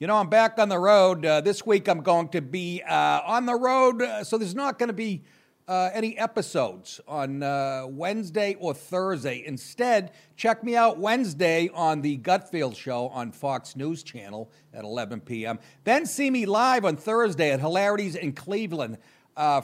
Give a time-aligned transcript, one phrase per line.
[0.00, 1.24] You know, I'm back on the road.
[1.24, 4.76] Uh, this week I'm going to be uh, on the road, uh, so there's not
[4.76, 5.22] going to be
[5.68, 9.44] uh, any episodes on uh, Wednesday or Thursday.
[9.46, 15.20] Instead, check me out Wednesday on the Gutfeld Show on Fox News Channel at 11
[15.20, 15.60] p.m.
[15.84, 18.98] Then see me live on Thursday at Hilarities in Cleveland.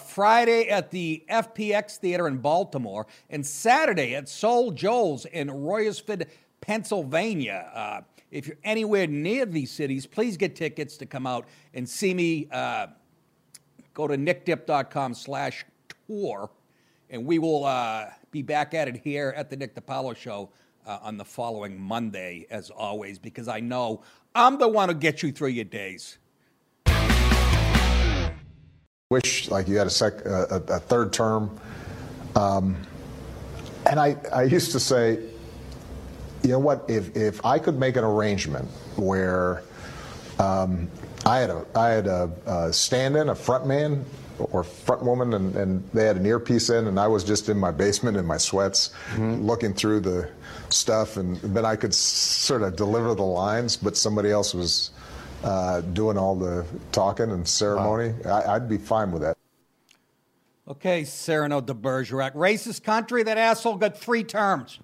[0.06, 6.28] Friday at the FPX Theater in Baltimore, and Saturday at Soul Joel's in Royersford,
[6.60, 8.04] Pennsylvania.
[8.32, 12.14] Uh, if you're anywhere near these cities, please get tickets to come out and see
[12.14, 12.48] me.
[12.50, 12.86] Uh,
[13.94, 15.64] go to nickdip.com slash
[16.06, 16.50] tour,
[17.10, 20.50] and we will uh, be back at it here at the Nick DiPaolo Show
[20.86, 24.02] uh, on the following Monday, as always, because I know
[24.34, 26.18] I'm the one who gets you through your days.
[29.10, 31.58] Wish like you had a, sec, a, a third term.
[32.36, 32.76] Um,
[33.86, 35.18] and I, I used to say,
[36.42, 36.84] you know what?
[36.88, 39.62] If if I could make an arrangement where
[40.38, 40.88] um,
[41.26, 44.04] I had a I had a, a stand-in, a front man
[44.38, 47.58] or front woman, and, and they had an earpiece in, and I was just in
[47.58, 50.30] my basement in my sweats, looking through the
[50.70, 54.92] stuff, and then I could s- sort of deliver the lines, but somebody else was
[55.44, 58.14] uh, doing all the talking and ceremony.
[58.24, 59.36] I, I'd be fine with that.
[60.66, 62.32] Okay, Cyrano de Bergerac.
[62.34, 64.78] Racist country, that asshole got three terms.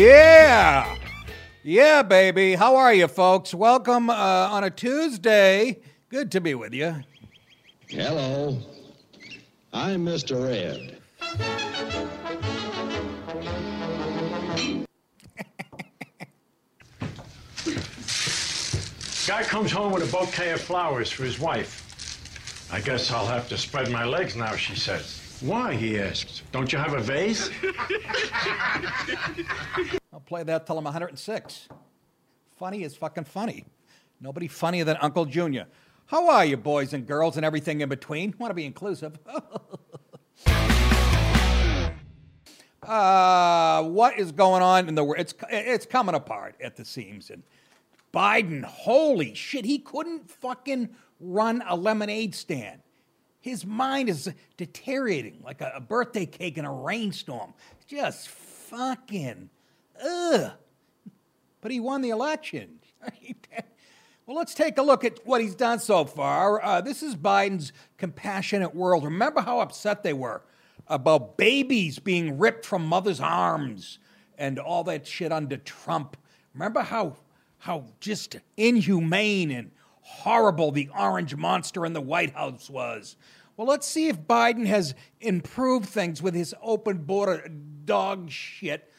[0.00, 0.96] Yeah.
[1.62, 2.54] Yeah, baby.
[2.54, 3.52] How are you, folks?
[3.52, 5.82] Welcome uh, on a Tuesday.
[6.08, 7.04] Good to be with you.
[7.86, 8.56] Hello.
[9.74, 10.48] I'm Mr.
[10.50, 10.96] Ed.
[19.28, 22.70] Guy comes home with a bouquet of flowers for his wife.
[22.72, 25.19] I guess I'll have to spread my legs now, she says.
[25.40, 26.42] Why, he asks.
[26.52, 27.48] Don't you have a vase?
[30.12, 31.68] I'll play that till I'm 106.
[32.58, 33.64] Funny is fucking funny.
[34.20, 35.66] Nobody funnier than Uncle Junior.
[36.04, 38.34] How are you, boys and girls, and everything in between?
[38.38, 39.18] Want to be inclusive?
[42.82, 45.20] uh, what is going on in the world?
[45.20, 47.30] It's it's coming apart at the seams.
[47.30, 47.42] And
[48.12, 52.82] Biden, holy shit, he couldn't fucking run a lemonade stand.
[53.40, 57.54] His mind is deteriorating like a, a birthday cake in a rainstorm.
[57.86, 59.50] Just fucking
[60.02, 60.52] ugh.
[61.60, 62.80] But he won the election.
[64.26, 66.62] well, let's take a look at what he's done so far.
[66.64, 69.04] Uh, this is Biden's compassionate world.
[69.04, 70.42] Remember how upset they were
[70.86, 73.98] about babies being ripped from mothers' arms
[74.36, 76.16] and all that shit under Trump.
[76.54, 77.16] Remember how
[77.58, 79.70] how just inhumane and
[80.10, 83.16] horrible the orange monster in the White House was.
[83.56, 87.50] Well, let's see if Biden has improved things with his open border
[87.84, 88.92] dog shit.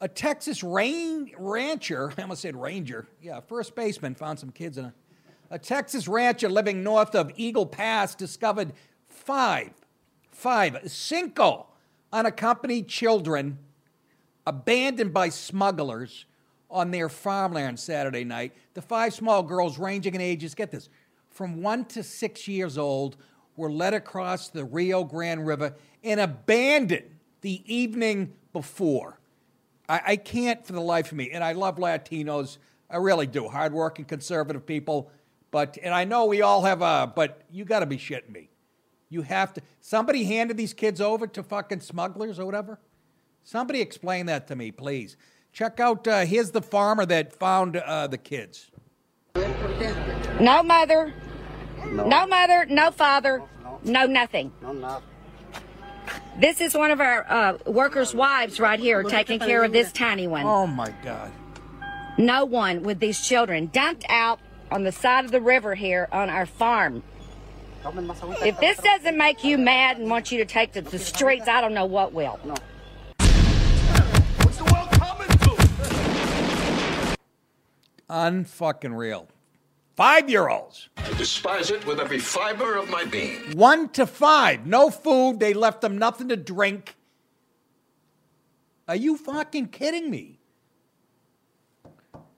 [0.00, 4.86] A Texas rain rancher, I almost said ranger, yeah, first baseman found some kids in
[4.86, 4.94] a.
[5.48, 8.72] A Texas rancher living north of Eagle Pass discovered
[9.08, 9.70] five,
[10.32, 11.68] five, cinco
[12.12, 13.58] unaccompanied children
[14.44, 16.26] abandoned by smugglers
[16.70, 18.52] on their farmland Saturday night.
[18.74, 20.88] The five small girls, ranging in ages, get this,
[21.30, 23.16] from one to six years old,
[23.56, 29.18] were led across the Rio Grande River and abandoned the evening before.
[29.88, 32.58] I, I can't for the life of me, and I love Latinos.
[32.90, 33.48] I really do.
[33.48, 35.10] Hardworking, conservative people.
[35.50, 38.50] But, and I know we all have a, but you got to be shitting me.
[39.08, 42.78] You have to, somebody handed these kids over to fucking smugglers or whatever?
[43.44, 45.16] Somebody explain that to me, please.
[45.56, 48.70] Check out, uh, here's the farmer that found uh, the kids.
[50.38, 51.14] No mother,
[51.82, 53.42] no, mother, no father,
[53.82, 54.52] no nothing.
[54.60, 55.00] No, no.
[56.38, 60.26] This is one of our uh, workers' wives right here taking care of this tiny
[60.26, 60.44] one.
[60.44, 61.32] Oh my God.
[62.18, 66.28] No one with these children dumped out on the side of the river here on
[66.28, 67.02] our farm.
[68.42, 71.62] If this doesn't make you mad and want you to take to the streets, I
[71.62, 72.38] don't know what will.
[78.08, 79.28] Unfucking real.
[79.96, 80.88] Five year olds.
[80.98, 83.56] I despise it with every fiber of my being.
[83.56, 84.66] One to five.
[84.66, 85.40] No food.
[85.40, 86.96] They left them nothing to drink.
[88.88, 90.38] Are you fucking kidding me?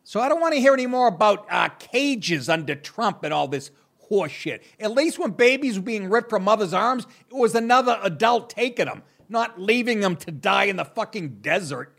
[0.05, 3.47] So I don't want to hear any more about uh, cages under Trump and all
[3.47, 3.71] this
[4.09, 4.63] horse shit.
[4.81, 8.87] At least when babies were being ripped from mother's arms, it was another adult taking
[8.87, 11.99] them, not leaving them to die in the fucking desert.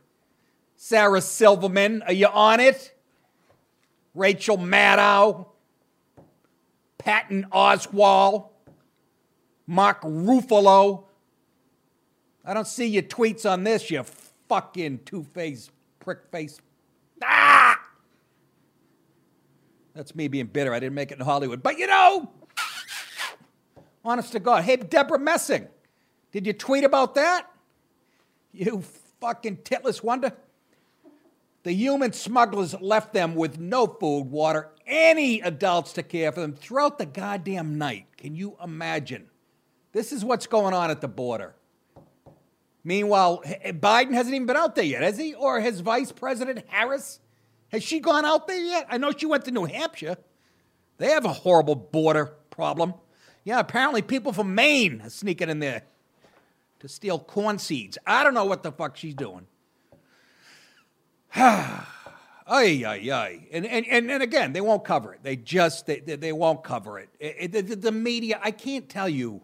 [0.76, 2.96] Sarah Silverman, are you on it?
[4.16, 5.48] Rachel Maddow,
[6.98, 8.50] Patton Oswalt,
[9.68, 11.06] Mark Ruffalo.
[12.44, 14.04] I don't see your tweets on this, you
[14.48, 16.60] fucking two faced prick face.
[17.24, 17.80] Ah!
[19.94, 20.74] That's me being bitter.
[20.74, 21.62] I didn't make it in Hollywood.
[21.62, 22.32] But you know,
[24.04, 24.64] honest to God.
[24.64, 25.68] Hey, Debra Messing,
[26.32, 27.48] did you tweet about that?
[28.52, 28.84] You
[29.20, 30.34] fucking titless wonder.
[31.64, 36.54] The human smugglers left them with no food, water, any adults to care for them
[36.54, 38.06] throughout the goddamn night.
[38.18, 39.30] Can you imagine?
[39.92, 41.56] This is what's going on at the border.
[42.84, 45.34] Meanwhile, Biden hasn't even been out there yet, has he?
[45.34, 47.20] Or has Vice President Harris?
[47.72, 48.88] Has she gone out there yet?
[48.90, 50.18] I know she went to New Hampshire.
[50.98, 52.94] They have a horrible border problem.
[53.44, 55.84] Yeah, apparently people from Maine are sneaking in there
[56.80, 57.98] to steal corn seeds.
[58.08, 59.48] I don't know what the fuck she's doing.
[61.36, 61.84] ay,
[62.48, 63.48] ay, ay.
[63.52, 65.20] And, and, and, and again, they won't cover it.
[65.24, 67.10] They just, they, they, won't cover it.
[67.20, 69.42] It- it- the, the media, I can't tell you,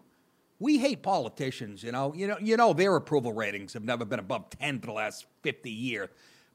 [0.58, 2.14] we hate politicians, you know.
[2.14, 5.26] You know, you know their approval ratings have never been above 10 for the last
[5.42, 6.08] 50 years.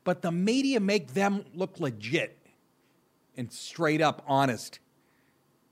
[0.03, 2.35] But the media make them look legit
[3.37, 4.79] and straight up honest.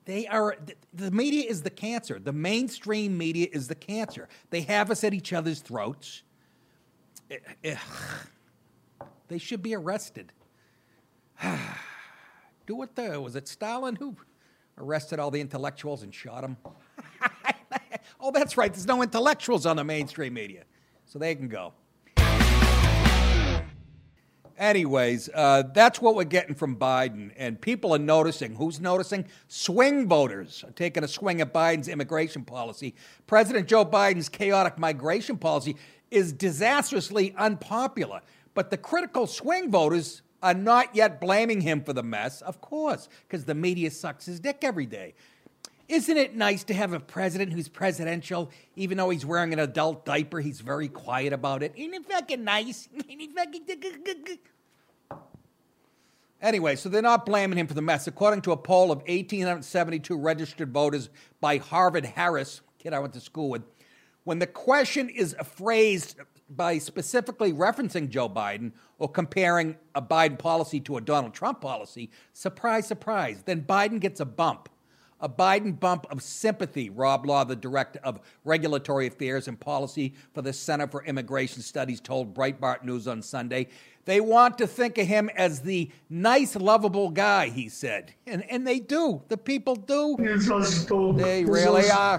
[0.06, 2.20] They are th- the media is the cancer.
[2.20, 4.28] The mainstream media is the cancer.
[4.52, 6.22] They have us at each other's throats.
[7.32, 7.76] Eh, eh,
[9.30, 10.34] They should be arrested.
[12.68, 14.16] Do what the was it Stalin who
[14.78, 16.58] arrested all the intellectuals and shot them?
[18.20, 18.74] oh, that's right.
[18.74, 20.64] There's no intellectuals on the mainstream media,
[21.06, 21.74] so they can go.
[24.58, 28.56] Anyways, uh, that's what we're getting from Biden, and people are noticing.
[28.56, 29.26] Who's noticing?
[29.48, 32.94] Swing voters are taking a swing at Biden's immigration policy.
[33.26, 35.78] President Joe Biden's chaotic migration policy
[36.12, 38.22] is disastrously unpopular,
[38.60, 43.08] but the critical swing voters are not yet blaming him for the mess, of course,
[43.26, 45.14] because the media sucks his dick every day.
[45.88, 50.04] Isn't it nice to have a president who's presidential, even though he's wearing an adult
[50.04, 50.42] diaper?
[50.42, 51.72] He's very quiet about it.
[51.78, 52.90] Ain't it fucking nice?
[53.08, 54.40] It fucking.
[56.42, 58.08] Anyway, so they're not blaming him for the mess.
[58.08, 61.10] According to a poll of 1,872 registered voters
[61.40, 63.64] by Harvard Harris, kid I went to school with,
[64.26, 66.18] when the question is phrased
[66.50, 72.10] by specifically referencing Joe Biden or comparing a Biden policy to a Donald Trump policy,
[72.34, 74.70] surprise, surprise, then Biden gets a bump.
[75.22, 80.42] A Biden bump of sympathy, Rob Law, the director of regulatory affairs and policy for
[80.42, 83.68] the Center for Immigration Studies, told Breitbart News on Sunday.
[84.10, 88.12] They want to think of him as the nice, lovable guy, he said.
[88.26, 89.22] And, and they do.
[89.28, 90.16] The people do.
[91.14, 92.18] They really are.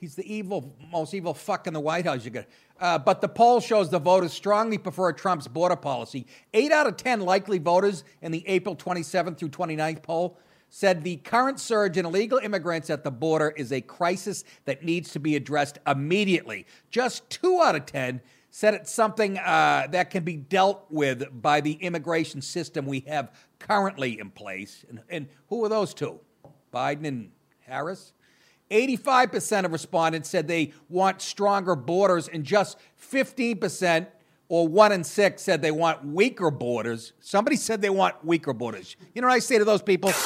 [0.00, 2.24] He's the evil, most evil fuck in the White House.
[2.24, 2.46] You got.
[2.80, 6.26] Uh, but the poll shows the voters strongly prefer Trump's border policy.
[6.52, 10.36] Eight out of ten likely voters in the April 27th through 29th poll
[10.68, 15.12] said the current surge in illegal immigrants at the border is a crisis that needs
[15.12, 16.66] to be addressed immediately.
[16.90, 18.20] Just two out of ten
[18.54, 23.32] said it's something uh, that can be dealt with by the immigration system we have
[23.58, 24.84] currently in place.
[24.88, 26.20] And, and who are those two?
[26.72, 27.32] Biden and
[27.66, 28.12] Harris?
[28.70, 32.78] 85% of respondents said they want stronger borders, and just
[33.10, 34.06] 15%,
[34.48, 37.12] or one in six, said they want weaker borders.
[37.18, 38.94] Somebody said they want weaker borders.
[39.16, 40.12] You know what I say to those people?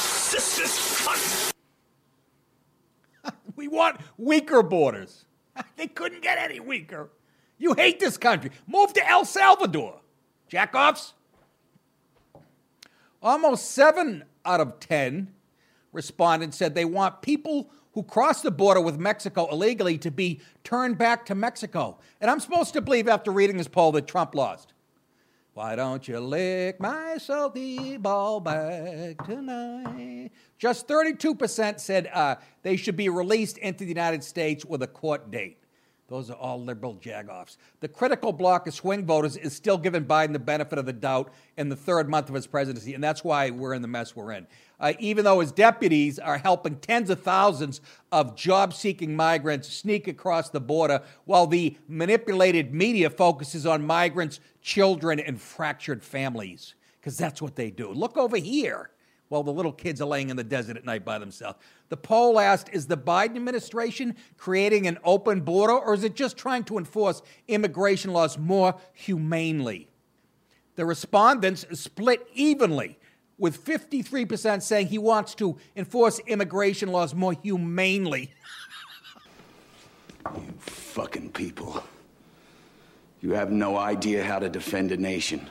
[3.57, 5.25] We want weaker borders.
[5.77, 7.11] They couldn't get any weaker.
[7.59, 8.51] You hate this country.
[8.67, 10.01] Move to El Salvador.
[10.51, 11.13] Jackoffs.
[13.23, 15.33] Almost seven out of 10
[15.93, 20.97] respondents said they want people who cross the border with Mexico illegally to be turned
[20.97, 21.99] back to Mexico.
[22.21, 24.73] And I'm supposed to believe after reading this poll that Trump lost.
[25.55, 30.31] Why don't you lick my salty ball bag tonight?
[30.57, 35.33] Just 32% said uh, they should be released into the United States with a court
[35.33, 35.59] date.
[36.09, 37.59] Those are all liberal jagoffs.
[37.81, 41.31] The critical block of swing voters is still giving Biden the benefit of the doubt
[41.59, 44.33] in the third month of his presidency, and that's why we're in the mess we're
[44.33, 44.47] in.
[44.81, 50.09] Uh, even though his deputies are helping tens of thousands of job seeking migrants sneak
[50.09, 57.19] across the border, while the manipulated media focuses on migrants, children, and fractured families, because
[57.19, 57.93] that's what they do.
[57.93, 58.89] Look over here
[59.29, 61.59] while the little kids are laying in the desert at night by themselves.
[61.89, 66.37] The poll asked Is the Biden administration creating an open border, or is it just
[66.37, 69.89] trying to enforce immigration laws more humanely?
[70.77, 72.99] The respondents split evenly,
[73.39, 78.33] with 53% saying he wants to enforce immigration laws more humanely.
[80.35, 81.83] you fucking people.
[83.21, 85.49] You have no idea how to defend a nation.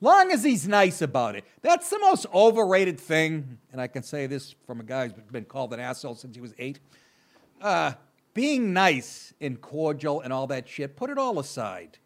[0.00, 1.44] Long as he's nice about it.
[1.62, 5.46] That's the most overrated thing, and I can say this from a guy who's been
[5.46, 6.80] called an asshole since he was eight.
[7.62, 7.92] Uh,
[8.34, 11.98] being nice and cordial and all that shit, put it all aside.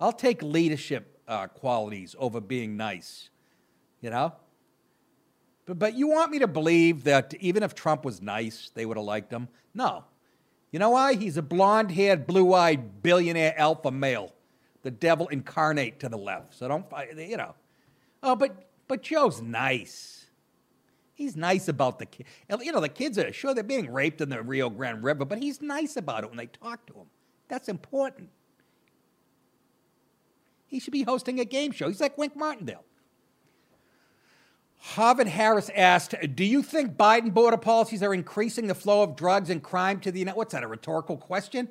[0.00, 3.30] I'll take leadership uh, qualities over being nice,
[4.00, 4.34] you know?
[5.64, 8.96] But, but you want me to believe that even if Trump was nice, they would
[8.96, 9.48] have liked him?
[9.74, 10.04] No.
[10.72, 11.14] You know why?
[11.14, 14.32] He's a blonde haired, blue eyed billionaire alpha male
[14.86, 16.54] the devil incarnate to the left.
[16.54, 17.56] So don't, fight, you know.
[18.22, 20.26] Oh, but but Joe's nice.
[21.12, 22.28] He's nice about the kids.
[22.62, 25.42] You know, the kids are sure they're being raped in the Rio Grande River, but
[25.42, 27.06] he's nice about it when they talk to him.
[27.48, 28.28] That's important.
[30.68, 31.88] He should be hosting a game show.
[31.88, 32.84] He's like Wink Martindale.
[34.78, 39.50] Harvard Harris asked, Do you think Biden border policies are increasing the flow of drugs
[39.50, 41.70] and crime to the United What's that, a rhetorical question?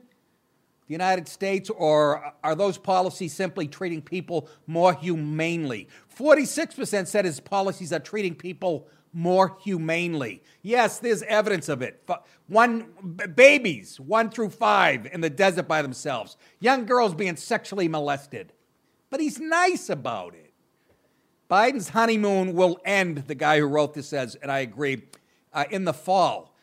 [0.88, 5.88] The United States, or are those policies simply treating people more humanely?
[6.16, 10.44] 46% said his policies are treating people more humanely.
[10.62, 12.08] Yes, there's evidence of it.
[12.48, 12.88] One
[13.34, 16.38] babies, one through five, in the desert by themselves.
[16.60, 18.52] Young girls being sexually molested.
[19.10, 20.52] But he's nice about it.
[21.50, 25.04] Biden's honeymoon will end, the guy who wrote this says, and I agree,
[25.54, 26.54] uh, in the fall.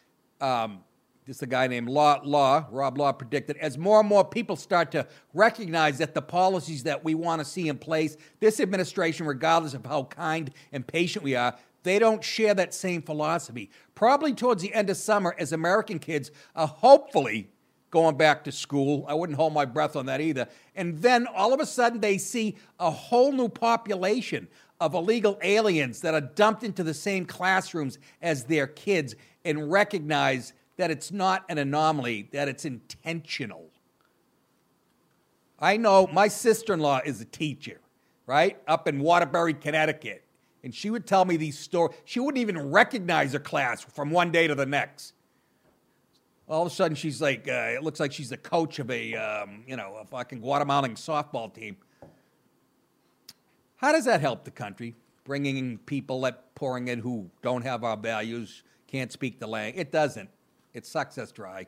[0.41, 0.81] Um,
[1.27, 4.57] this is a guy named Law, Law, Rob Law predicted, as more and more people
[4.57, 9.27] start to recognize that the policies that we want to see in place, this administration,
[9.27, 13.71] regardless of how kind and patient we are, they don't share that same philosophy.
[13.95, 17.49] Probably towards the end of summer, as American kids are hopefully
[17.93, 19.05] going back to school.
[19.07, 20.49] I wouldn't hold my breath on that either.
[20.75, 24.49] And then all of a sudden, they see a whole new population
[24.81, 29.15] of illegal aliens that are dumped into the same classrooms as their kids
[29.45, 33.71] and recognize that it's not an anomaly, that it's intentional.
[35.59, 37.81] I know my sister in law is a teacher,
[38.27, 38.59] right?
[38.67, 40.25] Up in Waterbury, Connecticut.
[40.65, 41.97] And she would tell me these stories.
[42.05, 45.15] She wouldn't even recognize her class from one day to the next.
[46.49, 49.15] All of a sudden, she's like, uh, it looks like she's the coach of a,
[49.15, 51.77] um, you know, a fucking Guatemalan softball team.
[53.77, 54.95] How does that help the country?
[55.25, 59.81] Bringing people that pouring in who don't have our values, can't speak the language.
[59.81, 60.29] It doesn't.
[60.75, 61.67] It sucks us dry.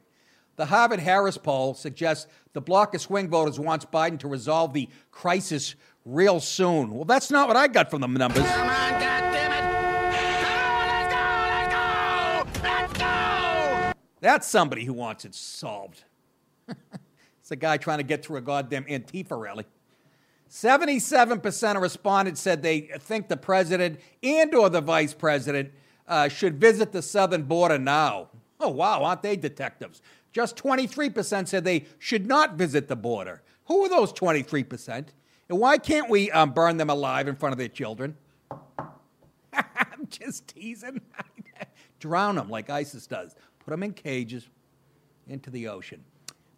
[0.56, 4.88] The Harvard Harris poll suggests the bloc of swing voters wants Biden to resolve the
[5.10, 6.92] crisis real soon.
[6.92, 8.44] Well, that's not what I got from the numbers.
[8.44, 9.60] Come on, goddammit!
[10.40, 12.62] Come on, let's go!
[12.62, 13.02] Let's go!
[13.02, 13.92] Let's go!
[14.20, 16.04] That's somebody who wants it solved.
[16.68, 19.66] it's a guy trying to get through a goddamn Antifa rally.
[20.50, 25.72] 77% of respondents said they think the president and or the vice president
[26.06, 28.28] uh, should visit the southern border now.
[28.64, 30.00] Oh, wow, aren't they detectives?
[30.32, 33.42] Just 23% said they should not visit the border.
[33.66, 35.08] Who are those 23%?
[35.50, 38.16] And why can't we um, burn them alive in front of their children?
[39.52, 41.02] I'm just teasing.
[42.00, 43.34] Drown them like ISIS does.
[43.58, 44.48] Put them in cages
[45.28, 46.02] into the ocean.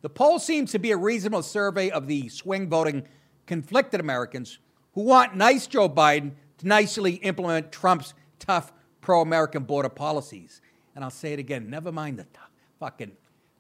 [0.02, 3.02] The poll seems to be a reasonable survey of the swing voting
[3.46, 4.60] conflicted Americans
[4.92, 10.60] who want nice Joe Biden to nicely implement Trump's tough pro American border policies.
[10.96, 12.40] And I'll say it again never mind the t-
[12.80, 13.12] fucking,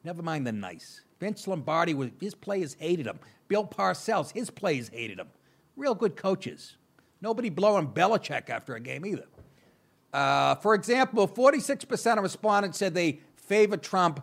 [0.02, 1.02] never mind the nice.
[1.20, 3.20] Vince Lombardi, was, his players hated him.
[3.46, 5.28] Bill Parcells, his players hated him.
[5.76, 6.76] Real good coaches.
[7.20, 9.26] Nobody blowing Belichick after a game either.
[10.12, 14.22] Uh, for example, 46% of respondents said they favor Trump,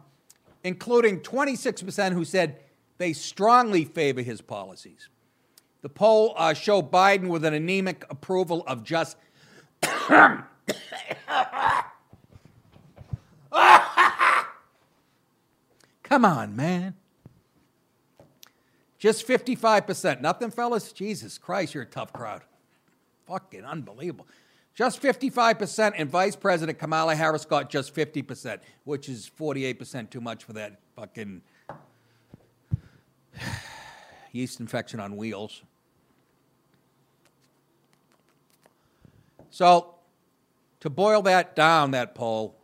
[0.63, 2.59] including 26% who said
[2.97, 5.09] they strongly favor his policies.
[5.81, 9.17] The poll uh, showed Biden with an anemic approval of just
[16.03, 16.95] Come on, man.
[18.97, 20.21] Just 55%.
[20.21, 20.91] Nothing, fellas?
[20.91, 22.41] Jesus Christ, you're a tough crowd.
[23.27, 24.27] Fucking unbelievable.
[24.75, 30.43] Just 55%, and Vice President Kamala Harris got just 50%, which is 48% too much
[30.43, 31.43] for that fucking
[34.31, 35.61] yeast infection on wheels.
[39.51, 39.93] So,
[40.79, 42.55] to boil that down, that poll,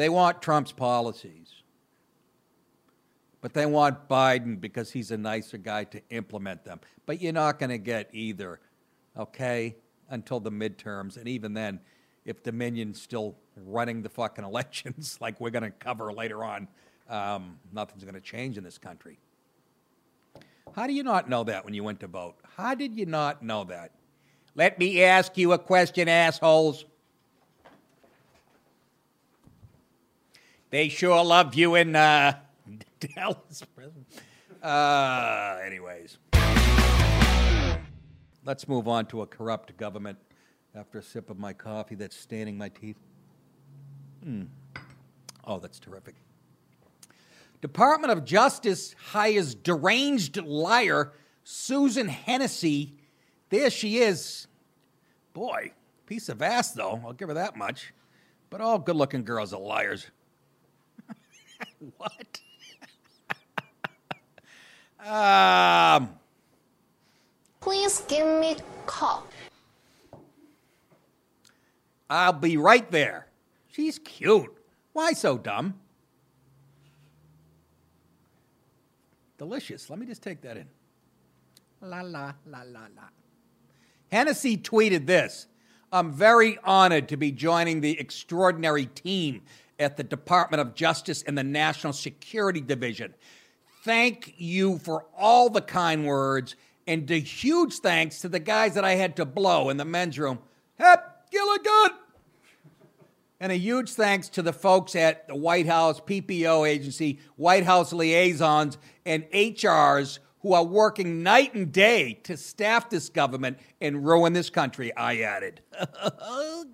[0.00, 1.52] they want Trump's policies.
[3.42, 6.80] But they want Biden because he's a nicer guy to implement them.
[7.04, 8.60] But you're not going to get either,
[9.14, 9.76] okay,
[10.08, 11.18] until the midterms.
[11.18, 11.80] And even then,
[12.24, 16.66] if Dominion's still running the fucking elections, like we're going to cover later on,
[17.10, 19.18] um, nothing's going to change in this country.
[20.74, 22.36] How do you not know that when you went to vote?
[22.56, 23.92] How did you not know that?
[24.54, 26.86] Let me ask you a question, assholes.
[30.70, 32.38] They sure love you in uh,
[33.00, 34.06] Dallas prison.
[34.62, 36.18] Uh, anyways,
[38.44, 40.18] let's move on to a corrupt government
[40.76, 42.98] after a sip of my coffee that's staining my teeth.
[44.22, 44.44] Hmm.
[45.44, 46.14] Oh, that's terrific.
[47.60, 51.12] Department of Justice hires deranged liar
[51.42, 52.94] Susan Hennessy.
[53.48, 54.46] There she is.
[55.32, 55.72] Boy,
[56.06, 57.00] piece of ass, though.
[57.04, 57.92] I'll give her that much.
[58.50, 60.06] But all good looking girls are liars.
[61.96, 62.40] what?
[65.06, 66.10] um,
[67.60, 69.26] Please give me call.
[72.08, 73.26] I'll be right there.
[73.68, 74.52] She's cute.
[74.92, 75.78] Why so dumb?
[79.38, 79.88] Delicious.
[79.88, 80.66] Let me just take that in.
[81.80, 83.08] La la la la la.
[84.10, 85.46] Hennessy tweeted this
[85.92, 89.42] I'm very honored to be joining the extraordinary team
[89.80, 93.14] at the Department of Justice and the National Security Division.
[93.82, 96.54] Thank you for all the kind words
[96.86, 100.18] and a huge thanks to the guys that I had to blow in the men's
[100.18, 100.38] room.
[100.78, 101.96] Hep Gilligan!
[103.38, 107.92] And a huge thanks to the folks at the White House PPO agency, White House
[107.92, 114.32] liaisons, and HRs who are working night and day to staff this government and ruin
[114.32, 115.62] this country, I added.
[116.22, 116.64] Oh,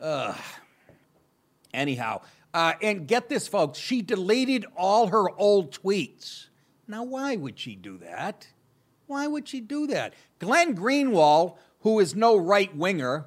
[0.00, 0.36] Ugh.
[1.72, 2.22] Anyhow,
[2.54, 6.46] uh, and get this, folks, she deleted all her old tweets.
[6.88, 8.46] Now, why would she do that?
[9.06, 10.14] Why would she do that?
[10.38, 13.26] Glenn Greenwald, who is no right winger,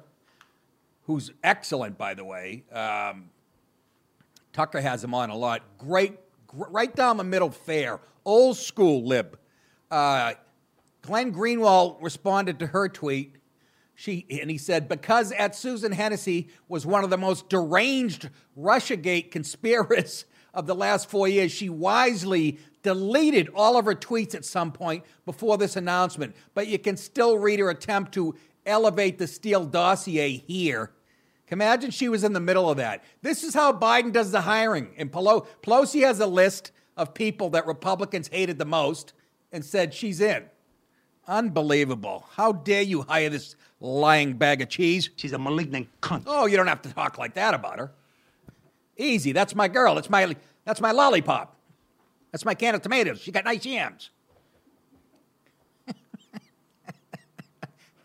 [1.04, 3.30] who's excellent, by the way, um,
[4.52, 5.62] Tucker has him on a lot.
[5.78, 9.38] Great, gr- right down the middle, fair, old school lib.
[9.90, 10.34] Uh,
[11.02, 13.36] Glenn Greenwald responded to her tweet.
[14.00, 19.30] She, and he said, because at Susan Hennessy was one of the most deranged Russiagate
[19.30, 24.72] conspirators of the last four years, she wisely deleted all of her tweets at some
[24.72, 26.34] point before this announcement.
[26.54, 28.34] But you can still read her attempt to
[28.64, 30.92] elevate the Steele dossier here.
[31.48, 33.04] Imagine she was in the middle of that.
[33.20, 34.94] This is how Biden does the hiring.
[34.96, 39.12] And Pelosi has a list of people that Republicans hated the most
[39.52, 40.44] and said she's in.
[41.26, 42.26] Unbelievable.
[42.32, 45.10] How dare you hire this lying bag of cheese?
[45.16, 46.24] She's a malignant cunt.
[46.26, 47.92] Oh, you don't have to talk like that about her.
[48.96, 49.32] Easy.
[49.32, 49.94] That's my girl.
[49.94, 51.56] That's my that's my lollipop.
[52.32, 53.20] That's my can of tomatoes.
[53.20, 54.10] She got nice yams.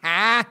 [0.03, 0.43] huh?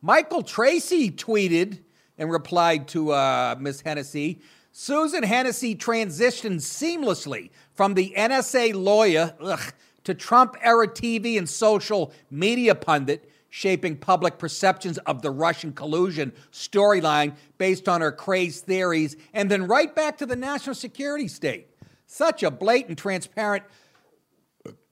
[0.00, 1.78] Michael Tracey tweeted
[2.18, 4.40] and replied to uh, Miss Hennessy.
[4.72, 9.72] Susan Hennessy transitioned seamlessly from the NSA lawyer ugh,
[10.04, 16.32] to Trump era TV and social media pundit, shaping public perceptions of the Russian collusion
[16.52, 21.68] storyline based on her crazed theories, and then right back to the national security state.
[22.06, 23.64] Such a blatant, transparent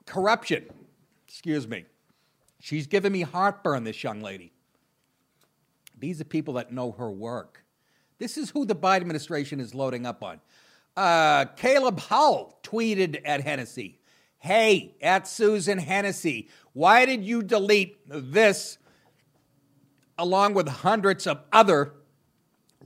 [0.07, 0.66] corruption.
[1.27, 1.85] Excuse me.
[2.61, 4.53] She's giving me heartburn, this young lady.
[5.99, 7.64] These are people that know her work.
[8.18, 10.40] This is who the Biden administration is loading up on.
[10.96, 13.99] Uh, Caleb Hull tweeted at Hennessy
[14.40, 18.79] Hey, at Susan Hennessy, why did you delete this
[20.16, 21.92] along with hundreds of other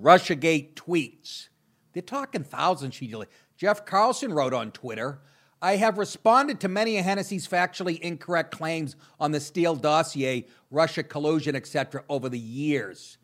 [0.00, 1.48] Russiagate tweets?
[1.92, 3.32] They're talking thousands she deleted.
[3.56, 5.20] Jeff Carlson wrote on Twitter
[5.62, 11.02] I have responded to many of Hennessy's factually incorrect claims on the Steele dossier, Russia
[11.02, 13.16] collusion, etc., over the years.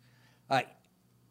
[0.49, 0.63] Uh,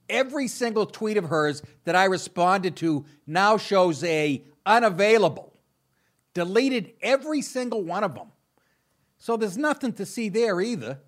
[0.09, 5.48] every single tweet of hers that I responded to now shows a unavailable.
[6.33, 8.27] Deleted every single one of them.
[9.17, 10.99] So there's nothing to see there either.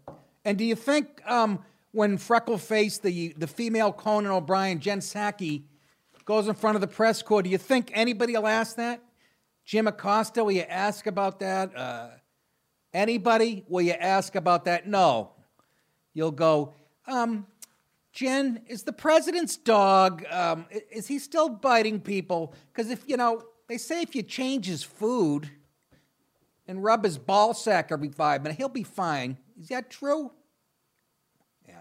[0.44, 1.60] And do you think um,
[1.92, 5.64] when freckle faced the the female Conan O'Brien, Jen Psaki,
[6.26, 9.04] goes in front of the press corps, do you think anybody will ask that?
[9.66, 11.76] Jim Acosta, will you ask about that?
[11.78, 12.10] Uh,
[12.94, 14.88] anybody, will you ask about that?
[14.88, 15.32] No.
[16.14, 16.74] You'll go,
[17.08, 17.48] um,
[18.12, 22.54] Jen, is the president's dog, um, is he still biting people?
[22.74, 25.50] Because if, you know, they say if you change his food
[26.68, 29.38] and rub his ball sack every five minutes, he'll be fine.
[29.58, 30.34] Is that true?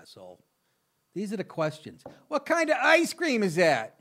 [0.00, 0.38] Asshole.
[1.14, 2.04] These are the questions.
[2.28, 3.96] What kind of ice cream is that?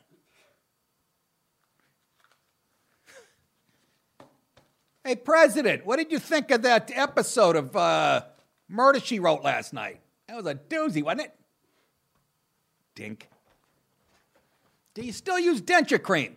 [5.04, 8.21] Hey, President, what did you think of that episode of uh,
[8.67, 9.99] Murder She Wrote last night?
[10.28, 11.34] That was a doozy, wasn't it?
[12.93, 13.28] Dink.
[14.93, 16.36] Do you still use denture cream?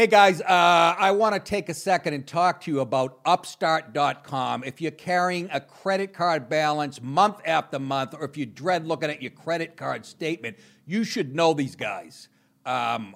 [0.00, 4.64] Hey guys, uh, I want to take a second and talk to you about Upstart.com.
[4.64, 9.10] If you're carrying a credit card balance month after month, or if you dread looking
[9.10, 12.30] at your credit card statement, you should know these guys.
[12.64, 13.14] Um,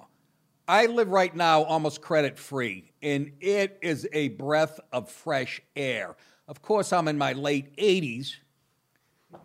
[0.67, 6.15] I live right now almost credit free, and it is a breath of fresh air.
[6.47, 8.35] Of course, I'm in my late 80s,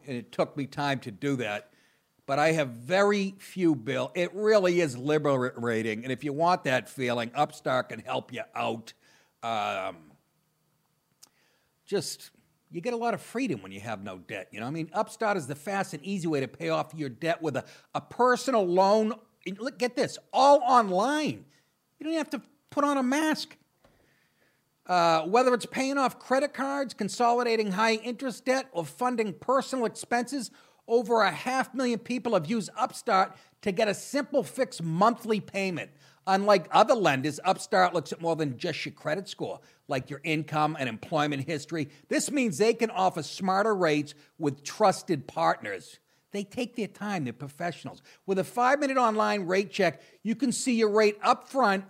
[0.07, 1.70] and it took me time to do that.
[2.27, 4.13] But I have very few bill.
[4.15, 8.93] It really is liberating, and if you want that feeling, Upstart can help you out.
[9.43, 9.97] Um,
[11.87, 12.31] just
[12.71, 14.49] you get a lot of freedom when you have no debt.
[14.53, 17.09] You know, I mean, Upstart is the fast and easy way to pay off your
[17.09, 19.15] debt with a, a personal loan.
[19.59, 21.45] Look, get this, all online.
[21.99, 23.57] You don't have to put on a mask.
[24.87, 30.51] Uh, whether it's paying off credit cards, consolidating high interest debt, or funding personal expenses,
[30.91, 35.91] over a half million people have used Upstart to get a simple fixed monthly payment.
[36.27, 40.77] Unlike other lenders, Upstart looks at more than just your credit score, like your income
[40.79, 41.89] and employment history.
[42.09, 45.99] This means they can offer smarter rates with trusted partners.
[46.33, 48.03] They take their time, they're professionals.
[48.27, 51.85] With a five minute online rate check, you can see your rate up front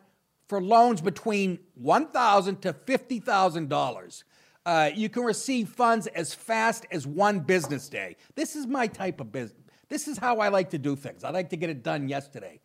[0.49, 4.25] for loans between 1,000 to $50,000.
[4.71, 8.15] Uh, you can receive funds as fast as one business day.
[8.37, 9.65] This is my type of business.
[9.89, 11.25] This is how I like to do things.
[11.25, 12.61] I like to get it done yesterday.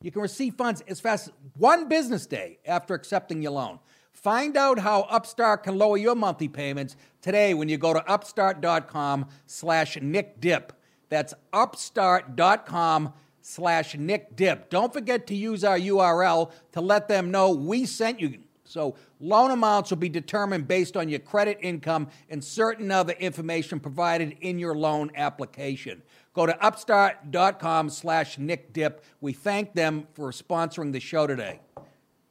[0.00, 3.78] You can receive funds as fast as one business day after accepting your loan.
[4.10, 9.26] Find out how Upstart can lower your monthly payments today when you go to upstart.com
[9.44, 10.70] slash nickdip.
[11.10, 14.70] That's upstart.com slash nickdip.
[14.70, 18.38] Don't forget to use our URL to let them know we sent you.
[18.64, 23.78] So loan amounts will be determined based on your credit income and certain other information
[23.78, 26.02] provided in your loan application.
[26.32, 29.00] Go to upstart.com slash nickdip.
[29.20, 31.60] We thank them for sponsoring the show today.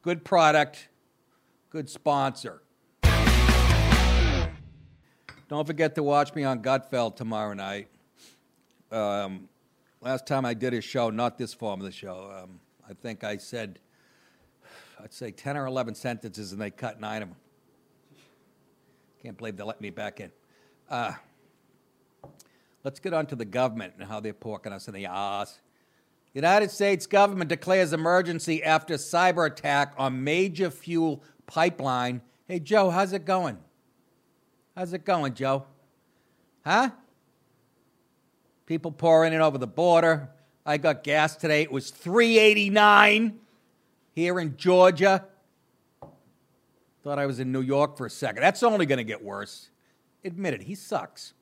[0.01, 0.89] Good product,
[1.69, 2.61] good sponsor.
[5.47, 7.87] Don't forget to watch me on Gutfeld tomorrow night.
[8.91, 9.47] Um,
[10.01, 13.23] last time I did a show, not this form of the show, um, I think
[13.23, 13.79] I said,
[15.03, 17.37] I'd say 10 or 11 sentences and they cut nine of them.
[19.21, 20.31] Can't believe they let me back in.
[20.89, 21.11] Uh,
[22.85, 25.59] let's get on to the government and how they're porking us in the ass.
[26.33, 32.21] United States government declares emergency after cyber attack on major fuel pipeline.
[32.47, 33.57] Hey, Joe, how's it going?
[34.75, 35.65] How's it going, Joe?
[36.65, 36.91] Huh?
[38.65, 40.29] People pouring in over the border.
[40.65, 41.61] I got gas today.
[41.61, 43.41] It was 389
[44.13, 45.25] here in Georgia.
[47.03, 48.41] Thought I was in New York for a second.
[48.41, 49.69] That's only going to get worse.
[50.23, 51.33] Admit it, he sucks.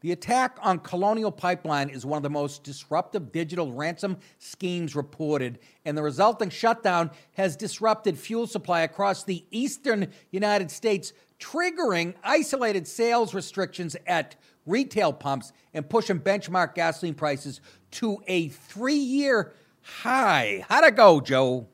[0.00, 5.58] The attack on Colonial Pipeline is one of the most disruptive digital ransom schemes reported,
[5.84, 12.86] and the resulting shutdown has disrupted fuel supply across the eastern United States, triggering isolated
[12.86, 20.64] sales restrictions at retail pumps and pushing benchmark gasoline prices to a three year high.
[20.68, 21.68] How'd it go, Joe?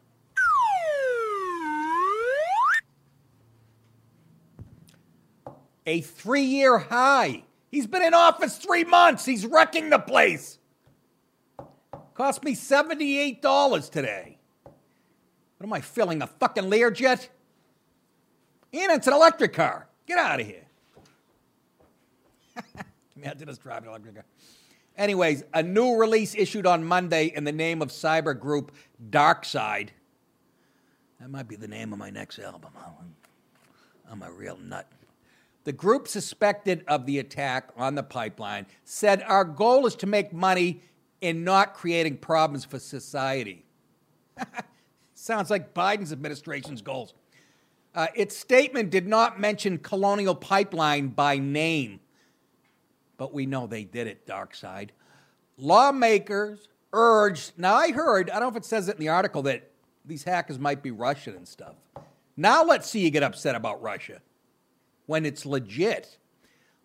[5.86, 7.44] A three year high.
[7.70, 9.24] He's been in office three months.
[9.24, 10.58] He's wrecking the place.
[12.14, 14.38] Cost me $78 today.
[14.64, 16.20] What am I filling?
[16.20, 17.28] A fucking Learjet?
[18.72, 19.88] And it's an electric car.
[20.06, 20.66] Get out of here.
[23.16, 24.24] Imagine us driving an electric car.
[24.96, 28.72] Anyways, a new release issued on Monday in the name of cyber group
[29.10, 29.88] Darkside.
[31.20, 32.72] That might be the name of my next album.
[34.10, 34.86] I'm a real nut.
[35.64, 40.33] The group suspected of the attack on the pipeline said our goal is to make
[40.33, 40.83] money
[41.20, 43.64] in not creating problems for society.
[45.14, 47.14] Sounds like Biden's administration's goals.
[47.94, 52.01] Uh, its statement did not mention Colonial Pipeline by name,
[53.16, 54.90] but we know they did it, Dark Side.
[55.59, 59.42] Lawmakers urged, now I heard, I don't know if it says it in the article,
[59.42, 59.70] that
[60.05, 61.75] these hackers might be Russian and stuff.
[62.37, 64.20] Now let's see you get upset about Russia
[65.06, 66.18] when it's legit.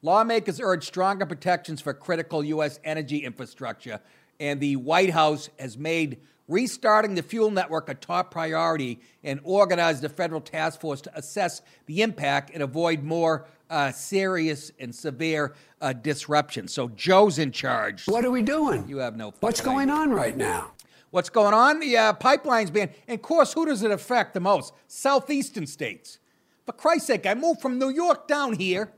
[0.01, 2.80] Lawmakers urge stronger protections for critical U.S.
[2.84, 3.99] energy infrastructure,
[4.39, 10.03] and the White House has made restarting the fuel network a top priority and organized
[10.03, 15.53] a federal task force to assess the impact and avoid more uh, serious and severe
[15.82, 16.67] uh, disruption.
[16.67, 18.06] So Joe's in charge.
[18.06, 18.88] What are we doing?
[18.88, 19.34] You have no.
[19.41, 20.01] What's going idea.
[20.01, 20.71] on right now?
[21.10, 21.80] What's going on?
[21.80, 24.73] The uh, pipeline's being, and of course, who does it affect the most?
[24.88, 26.19] Southeastern states.
[26.67, 28.91] For Christ's sake, I moved from New York down here.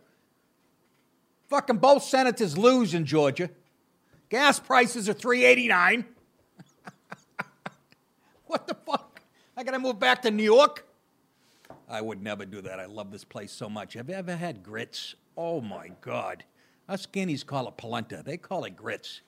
[1.50, 3.52] Fucking both senators lose in Georgia.
[4.30, 6.04] Gas prices are three eighty nine.
[8.48, 9.22] what the fuck?
[9.56, 10.84] I gotta move back to New York.
[11.88, 12.80] I would never do that.
[12.80, 13.94] I love this place so much.
[13.94, 15.14] Have you ever had grits?
[15.38, 16.44] Oh my God.
[16.88, 18.24] Us skinnies call it polenta.
[18.26, 19.22] They call it grits.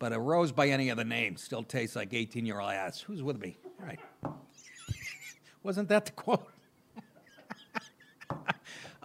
[0.00, 3.00] But a rose by any other name still tastes like 18 year old ass.
[3.00, 3.56] Who's with me?
[3.64, 4.00] All right.
[5.62, 6.50] Wasn't that the quote?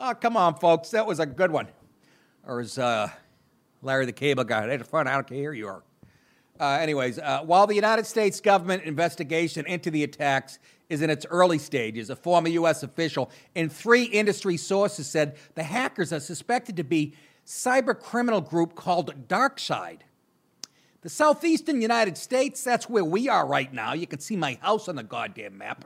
[0.01, 0.89] Oh, come on, folks.
[0.91, 1.67] That was a good one.
[2.45, 3.09] Or as uh,
[3.81, 5.83] Larry the Cable Guy, at the front, I don't care who you are.
[6.59, 10.59] Uh, anyways, uh, while the United States government investigation into the attacks
[10.89, 12.83] is in its early stages, a former U.S.
[12.83, 17.13] official and three industry sources said the hackers are suspected to be
[17.45, 19.99] cyber criminal group called DarkSide.
[21.01, 23.93] The southeastern United States, that's where we are right now.
[23.93, 25.85] You can see my house on the goddamn map.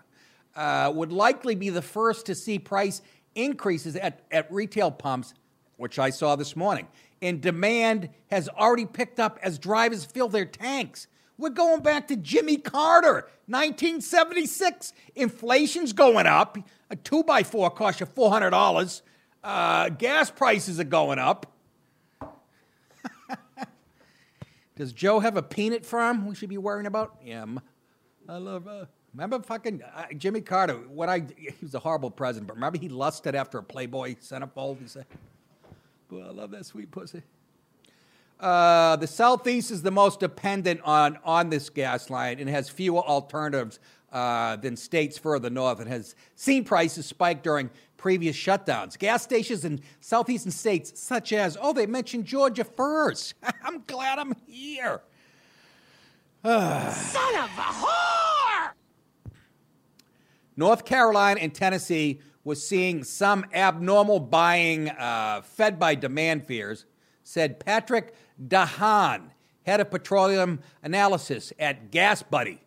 [0.55, 3.01] Uh, would likely be the first to see price
[3.35, 5.33] increases at, at retail pumps,
[5.77, 6.87] which I saw this morning.
[7.21, 11.07] And demand has already picked up as drivers fill their tanks.
[11.37, 14.93] We're going back to Jimmy Carter, 1976.
[15.15, 16.57] Inflation's going up.
[16.89, 19.01] A two by four costs you $400.
[19.43, 21.51] Uh, gas prices are going up.
[24.75, 27.17] Does Joe have a peanut farm we should be worrying about?
[27.23, 27.45] Yeah,
[28.27, 28.67] I love.
[28.67, 28.85] Uh,
[29.15, 30.73] remember fucking uh, Jimmy Carter?
[30.73, 34.81] What I he was a horrible president, but remember he lusted after a Playboy centerfold.
[34.81, 35.05] He said,
[36.09, 37.23] "Boy, I love that sweet pussy."
[38.39, 43.01] Uh, the southeast is the most dependent on on this gas line and has fewer
[43.01, 43.79] alternatives
[44.11, 48.99] uh, than states further north and has seen prices spike during previous shutdowns.
[48.99, 53.35] Gas stations in southeastern states, such as oh, they mentioned Georgia first.
[53.63, 55.01] I'm glad I'm here.
[56.43, 58.24] Son of a whore!
[60.57, 66.85] North Carolina and Tennessee was seeing some abnormal buying uh, fed by demand fears,
[67.23, 68.13] said Patrick
[68.47, 69.31] De Haan,
[69.63, 72.61] head of petroleum analysis at Gas Buddy.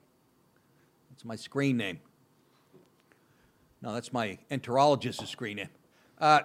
[1.10, 2.00] That's my screen name.
[3.80, 5.68] No, that's my enterologist's screen name.
[6.18, 6.40] Uh,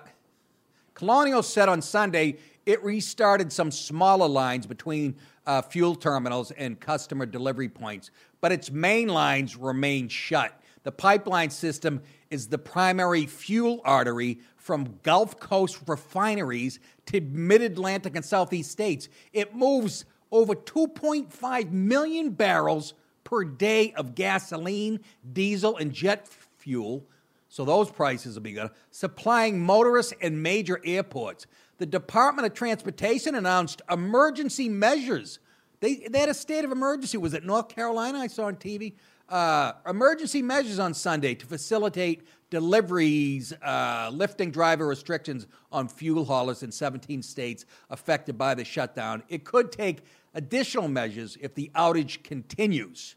[0.93, 7.25] Colonial said on Sunday it restarted some smaller lines between uh, fuel terminals and customer
[7.25, 10.59] delivery points, but its main lines remain shut.
[10.83, 18.15] The pipeline system is the primary fuel artery from Gulf Coast refineries to mid Atlantic
[18.15, 19.09] and Southeast states.
[19.31, 22.93] It moves over 2.5 million barrels
[23.23, 24.99] per day of gasoline,
[25.31, 27.05] diesel, and jet fuel.
[27.47, 28.71] So those prices will be good.
[28.91, 31.45] Supplying motorists and major airports.
[31.77, 35.39] The Department of Transportation announced emergency measures.
[35.79, 37.17] They, they had a state of emergency.
[37.17, 38.19] Was it North Carolina?
[38.19, 38.93] I saw on TV.
[39.33, 46.61] Uh, emergency measures on Sunday to facilitate deliveries, uh, lifting driver restrictions on fuel haulers
[46.61, 49.23] in 17 states affected by the shutdown.
[49.29, 50.01] It could take
[50.35, 53.15] additional measures if the outage continues.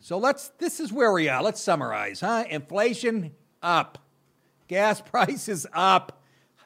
[0.00, 0.48] So let's.
[0.56, 1.42] This is where we are.
[1.42, 2.44] Let's summarize, huh?
[2.48, 3.98] Inflation up,
[4.68, 6.22] gas prices up,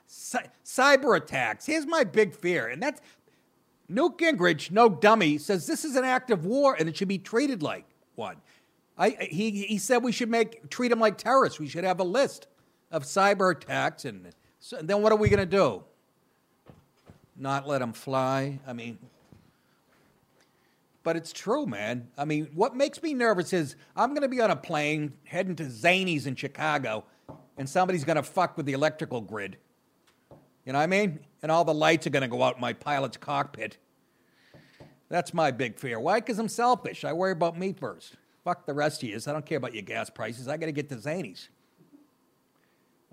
[0.07, 1.67] Cy- cyber attacks.
[1.67, 3.01] Here's my big fear, and that's
[3.89, 7.19] Newt Gingrich, no dummy, says this is an act of war and it should be
[7.19, 7.88] treated like
[8.19, 8.37] one.
[8.99, 11.61] I, he, he said we should make treat them like terrorists.
[11.61, 12.49] We should have a list
[12.91, 15.85] of cyber attacks, and, so, and then what are we going to do?
[17.37, 18.59] Not let them fly?
[18.67, 18.99] I mean,
[21.05, 22.09] but it's true, man.
[22.19, 25.55] I mean, what makes me nervous is I'm going to be on a plane heading
[25.57, 27.05] to Zanies in Chicago,
[27.57, 29.57] and somebody's going to fuck with the electrical grid.
[30.67, 31.21] You know what I mean?
[31.43, 33.79] And all the lights are going to go out in my pilot's cockpit.
[35.09, 35.99] That's my big fear.
[35.99, 36.21] Why?
[36.21, 37.05] Because I'm selfish.
[37.05, 38.17] I worry about me first.
[38.45, 39.19] Fuck the rest of you.
[39.27, 40.49] I don't care about your gas prices.
[40.49, 41.49] I got to get to Zanies.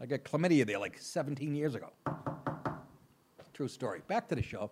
[0.01, 1.91] I got chlamydia there like 17 years ago.
[3.53, 4.01] True story.
[4.07, 4.69] Back to the show.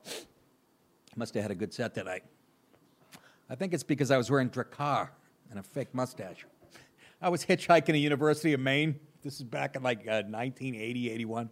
[1.16, 2.24] Must have had a good set that night.
[3.50, 5.08] I think it's because I was wearing Drakkar
[5.50, 6.46] and a fake mustache.
[7.22, 9.00] I was hitchhiking at University of Maine.
[9.22, 11.50] This is back in like uh, 1980, 81.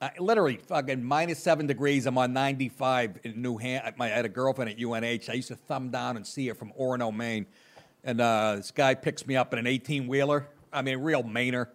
[0.00, 2.06] Uh, literally, fucking minus seven degrees.
[2.06, 3.94] I'm on 95 in New Hampshire.
[3.98, 5.28] I had a girlfriend at UNH.
[5.28, 7.46] I used to thumb down and see her from Orono, Maine.
[8.04, 10.46] And uh, this guy picks me up in an 18 wheeler.
[10.72, 11.66] I mean, a real Mainer.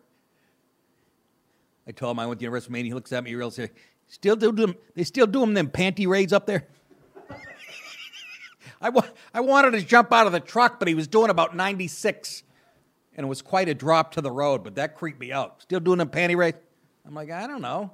[1.86, 2.86] I told him I went to the University of Maine.
[2.86, 3.76] He looks at me real serious.
[4.08, 4.76] Still do them?
[4.96, 6.66] They still do them them panty raids up there?
[8.82, 11.58] I, wa- I wanted to jump out of the truck, but he was doing about
[11.58, 12.44] 96,
[13.18, 14.64] and it was quite a drop to the road.
[14.64, 15.62] But that creeped me out.
[15.62, 16.58] Still doing them panty raids?
[17.06, 17.92] I'm like, I don't know.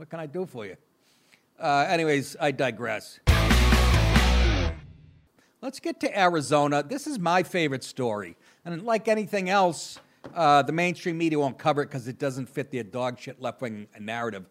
[0.00, 0.78] What can I do for you?
[1.60, 3.20] Uh, anyways, I digress.
[5.60, 6.82] Let's get to Arizona.
[6.82, 8.38] This is my favorite story.
[8.64, 9.98] And like anything else,
[10.34, 13.60] uh, the mainstream media won't cover it because it doesn't fit their dog shit left
[13.60, 14.46] wing narrative.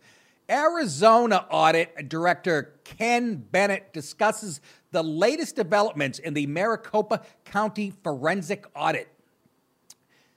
[0.48, 9.08] Arizona audit director Ken Bennett discusses the latest developments in the Maricopa County forensic audit.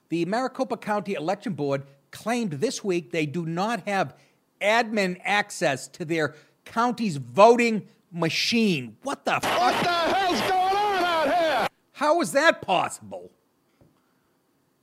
[0.09, 4.15] The Maricopa County Election Board claimed this week they do not have
[4.63, 8.97] admin access to their county's voting machine.
[9.03, 9.61] What the fuck?
[9.61, 11.69] What the hell's going on out here?
[11.93, 13.31] How is that possible?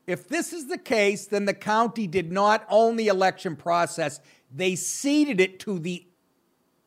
[0.07, 4.19] If this is the case, then the county did not own the election process,
[4.51, 6.05] they ceded it to the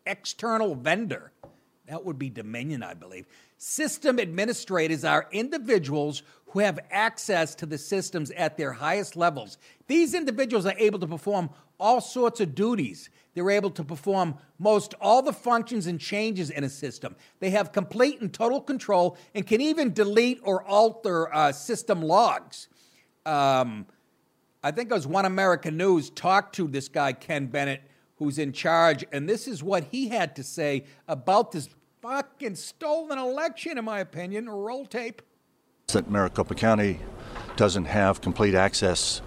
[0.05, 1.33] external vendor.
[1.87, 3.27] That would be Dominion, I believe.
[3.59, 9.57] System administrators are individuals who have access to the systems at their highest levels.
[9.87, 11.51] These individuals are able to perform
[11.83, 13.11] all sorts of duties.
[13.35, 17.17] They're able to perform most all the functions and changes in a system.
[17.41, 22.69] They have complete and total control and can even delete or alter uh, system logs.
[23.27, 23.87] Um,
[24.63, 27.83] I think it was One American News talked to this guy, Ken Bennett,
[28.17, 31.69] who's in charge, and this is what he had to say about this
[32.01, 34.49] fucking stolen election, in my opinion.
[34.49, 35.21] Roll tape.
[35.89, 37.01] That Maricopa County
[37.57, 39.21] doesn't have complete access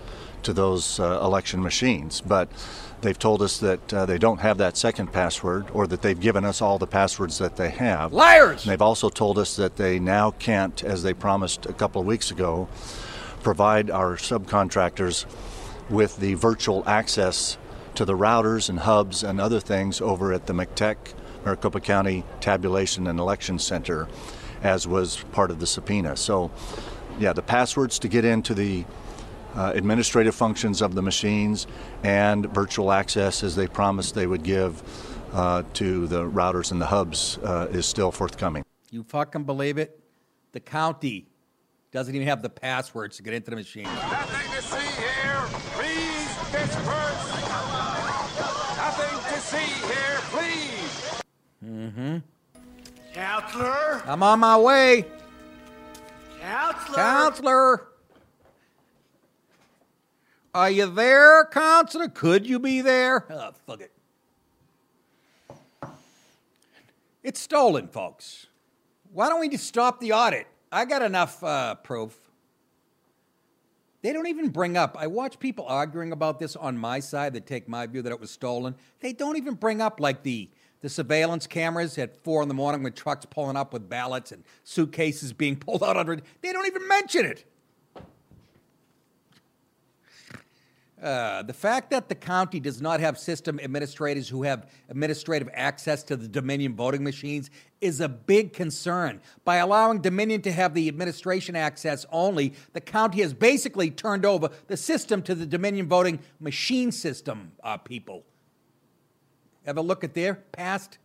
[0.46, 2.50] to those uh, election machines, but
[3.02, 6.46] they've told us that uh, they don't have that second password or that they've given
[6.46, 8.14] us all the passwords that they have.
[8.14, 8.64] Liars!
[8.64, 12.08] And they've also told us that they now can't, as they promised a couple of
[12.08, 12.68] weeks ago,
[13.44, 15.26] provide our subcontractors
[15.90, 17.58] with the virtual access
[17.94, 20.96] to the routers and hubs and other things over at the MCTEC
[21.46, 24.08] Maricopa County Tabulation and Election Center,
[24.64, 26.18] as was part of the subpoena.
[26.18, 26.52] So,
[27.20, 28.84] yeah, the passwords to get into the
[29.56, 31.68] uh, administrative functions of the machines
[32.04, 34.84] and virtual access, as they promised they would give
[35.34, 38.64] uh, to the routers and the hubs, uh, is still forthcoming.
[38.92, 40.00] You fucking believe it?
[40.52, 41.28] The county
[41.92, 43.84] doesn't even have the passwords to get into the machine.
[43.84, 45.46] Nothing to see here.
[45.74, 47.16] Please, Pittsburgh.
[48.78, 51.22] Nothing to see here, please.
[51.64, 52.18] Mm-hmm.
[53.14, 54.02] Counselor.
[54.06, 55.06] I'm on my way.
[56.42, 56.96] Counselor.
[56.96, 57.88] Counselor.
[60.56, 62.08] Are you there, counselor?
[62.08, 63.26] Could you be there?
[63.30, 63.92] Oh, fuck it.
[67.24, 68.48] It's stolen, folks.
[69.12, 70.48] Why don't we just stop the audit?
[70.72, 72.18] I got enough uh, proof.
[74.02, 74.96] They don't even bring up.
[74.98, 78.22] I watch people arguing about this on my side that take my view that it
[78.22, 78.76] was stolen.
[79.02, 82.82] They don't even bring up like the the surveillance cameras at four in the morning
[82.82, 86.18] with trucks pulling up with ballots and suitcases being pulled out under.
[86.42, 87.44] They don't even mention it.
[91.02, 96.04] Uh, the fact that the county does not have system administrators who have administrative access
[96.04, 97.50] to the Dominion voting machines
[97.82, 99.20] is a big concern.
[99.44, 104.50] By allowing Dominion to have the administration access only, the county has basically turned over
[104.68, 108.24] the system to the Dominion voting machine system uh, people.
[109.66, 110.98] Ever look at their past?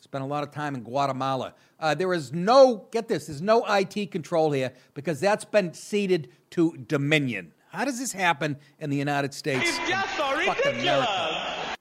[0.00, 1.54] Spent a lot of time in Guatemala.
[1.78, 6.28] Uh, there is no, get this, there's no IT control here because that's been ceded
[6.50, 7.52] to Dominion.
[7.74, 9.64] How does this happen in the United States?
[9.66, 10.82] It's just so ridiculous.
[10.84, 11.76] America.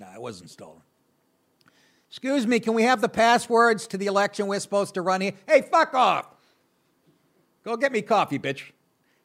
[0.00, 0.82] No, it wasn't stolen.
[2.08, 5.34] Excuse me, can we have the passwords to the election we're supposed to run here?
[5.46, 6.26] Hey, fuck off.
[7.62, 8.72] Go get me coffee, bitch.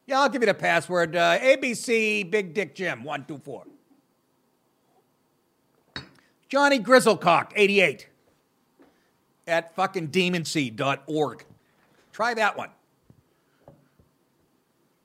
[0.06, 1.16] Yeah, I'll give you the password.
[1.16, 3.64] Uh, ABC Big Dick Jim, 124.
[6.48, 8.08] Johnny Grizzlecock, 88.
[9.48, 11.44] At fucking demonseed.org.
[12.12, 12.70] Try that one.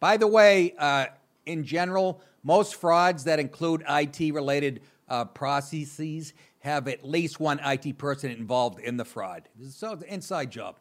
[0.02, 1.06] By the way, uh,
[1.46, 7.98] in general, most frauds that include IT related uh, processes have at least one IT
[7.98, 9.48] person involved in the fraud.
[9.70, 10.78] So it's an inside job.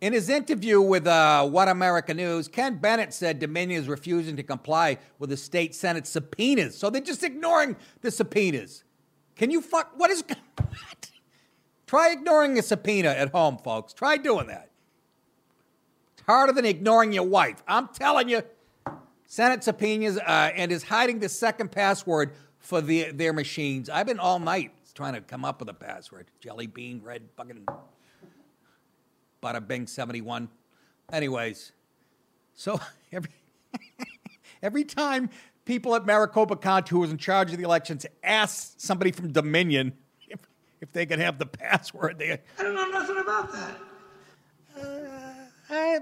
[0.00, 4.42] In his interview with uh, One America News, Ken Bennett said Dominion is refusing to
[4.42, 6.76] comply with the state Senate subpoenas.
[6.76, 8.82] So they're just ignoring the subpoenas.
[9.36, 9.92] Can you fuck?
[9.96, 10.24] What is.
[10.56, 11.10] What?
[11.86, 13.92] Try ignoring a subpoena at home, folks.
[13.92, 14.70] Try doing that.
[16.26, 17.62] Harder than ignoring your wife.
[17.66, 18.42] I'm telling you.
[19.26, 23.90] Senate subpoenas uh, and is hiding the second password for the, their machines.
[23.90, 26.26] I've been all night trying to come up with a password.
[26.40, 27.66] Jelly bean, red, fucking
[29.42, 30.48] bada bing 71.
[31.12, 31.72] Anyways,
[32.54, 32.80] so
[33.12, 33.30] every,
[34.62, 35.28] every time
[35.64, 39.92] people at Maricopa County who was in charge of the elections asked somebody from Dominion
[40.28, 40.40] if,
[40.80, 43.85] if they could have the password, they, I don't know nothing about that.
[45.70, 46.00] I,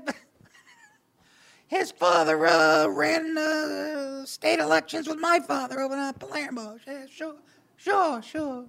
[1.66, 6.78] his father uh, ran uh, state elections with my father over in Palermo.
[6.86, 7.36] Yeah, sure,
[7.76, 8.66] sure, sure.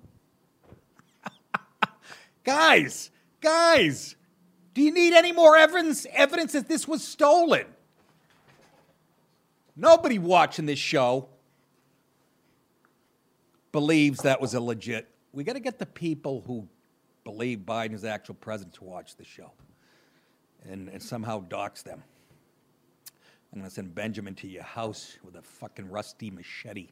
[2.44, 4.16] guys, guys,
[4.74, 6.06] do you need any more evidence?
[6.14, 7.66] Evidence that this was stolen?
[9.76, 11.28] Nobody watching this show
[13.74, 15.10] believes that was a legit.
[15.34, 16.68] We got to get the people who
[17.26, 19.52] believe Biden is the actual president to watch the show
[20.70, 22.04] and, and somehow dox them.
[23.54, 26.90] I'm going to send Benjamin to your house with a fucking rusty machete.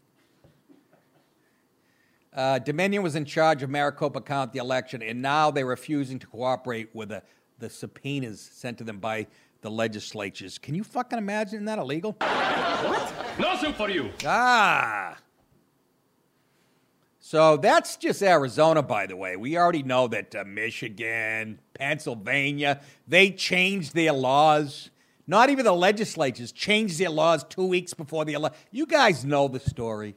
[2.33, 6.89] Uh, Dominion was in charge of Maricopa County election, and now they're refusing to cooperate
[6.95, 7.21] with the,
[7.59, 9.27] the subpoenas sent to them by
[9.61, 10.57] the legislatures.
[10.57, 12.15] Can you fucking imagine that illegal?
[12.19, 13.13] What?
[13.39, 14.09] Lawsuit for you.
[14.25, 15.02] Ah.
[17.25, 19.37] So that's just Arizona, by the way.
[19.37, 24.89] We already know that uh, Michigan, Pennsylvania, they changed their laws.
[25.25, 28.59] Not even the legislatures changed their laws two weeks before the election.
[28.71, 30.15] You guys know the story.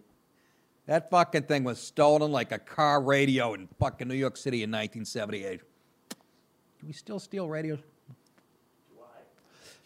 [0.87, 4.71] That fucking thing was stolen like a car radio in fucking New York City in
[4.71, 5.61] 1978.
[5.61, 7.79] Do we still steal radios?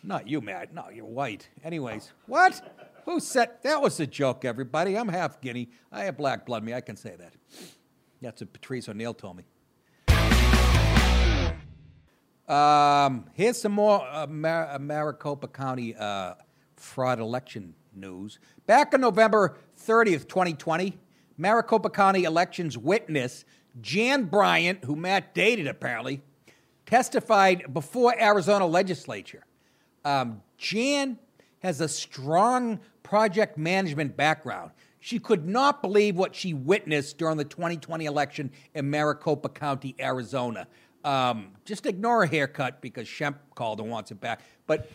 [0.03, 0.73] Not you, Matt.
[0.73, 1.51] No, you're white.
[1.63, 2.63] Anyways, what?
[3.05, 4.97] Who said that was a joke, everybody?
[4.97, 5.69] I'm half Guinea.
[5.91, 6.75] I have black blood in me.
[6.75, 7.35] I can say that.
[8.21, 9.45] That's what Patrice O'Neal told me.
[12.49, 16.35] Um, here's some more uh, Mar- Maricopa County uh,
[16.77, 18.39] fraud election news.
[18.67, 20.99] Back on November 30th, 2020,
[21.39, 23.45] Maricopa County elections witness
[23.81, 26.23] Jan Bryant, who Matt dated apparently,
[26.87, 29.45] testified before Arizona legislature.
[30.05, 31.19] Um, Jan
[31.61, 32.81] has a strong
[33.11, 34.71] project management background.
[35.01, 40.69] She could not believe what she witnessed during the 2020 election in Maricopa County, Arizona.
[41.03, 44.43] Um, just ignore a haircut because Shemp called and wants it back.
[44.69, 44.89] But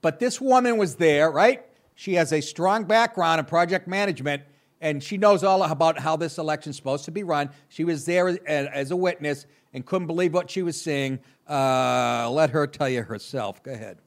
[0.00, 1.62] but this woman was there, right?
[1.94, 4.42] She has a strong background in project management,
[4.80, 7.50] and she knows all about how this election's supposed to be run.
[7.68, 9.44] She was there as, as a witness
[9.74, 11.18] and couldn't believe what she was seeing.
[11.46, 13.62] Uh, let her tell you herself.
[13.62, 13.98] Go ahead.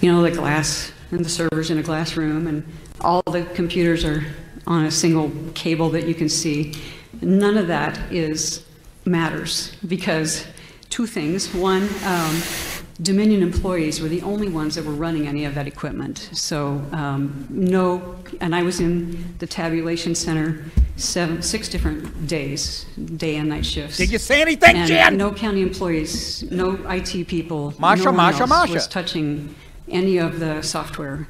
[0.00, 2.64] You know, the glass and the servers in a glass room, and
[3.00, 4.24] all the computers are
[4.66, 6.74] on a single cable that you can see.
[7.20, 8.64] None of that is
[9.04, 10.46] matters because
[10.90, 11.52] two things.
[11.54, 12.42] One, um,
[13.02, 16.30] Dominion employees were the only ones that were running any of that equipment.
[16.32, 20.64] So um, no, and I was in the tabulation center
[20.96, 22.86] seven, six different days,
[23.16, 23.96] day and night shifts.
[23.96, 25.16] Did you say anything, and Jan?
[25.16, 28.72] No county employees, no IT people, Masha, no one Masha, else Masha.
[28.74, 29.54] was touching
[29.88, 31.26] any of the software.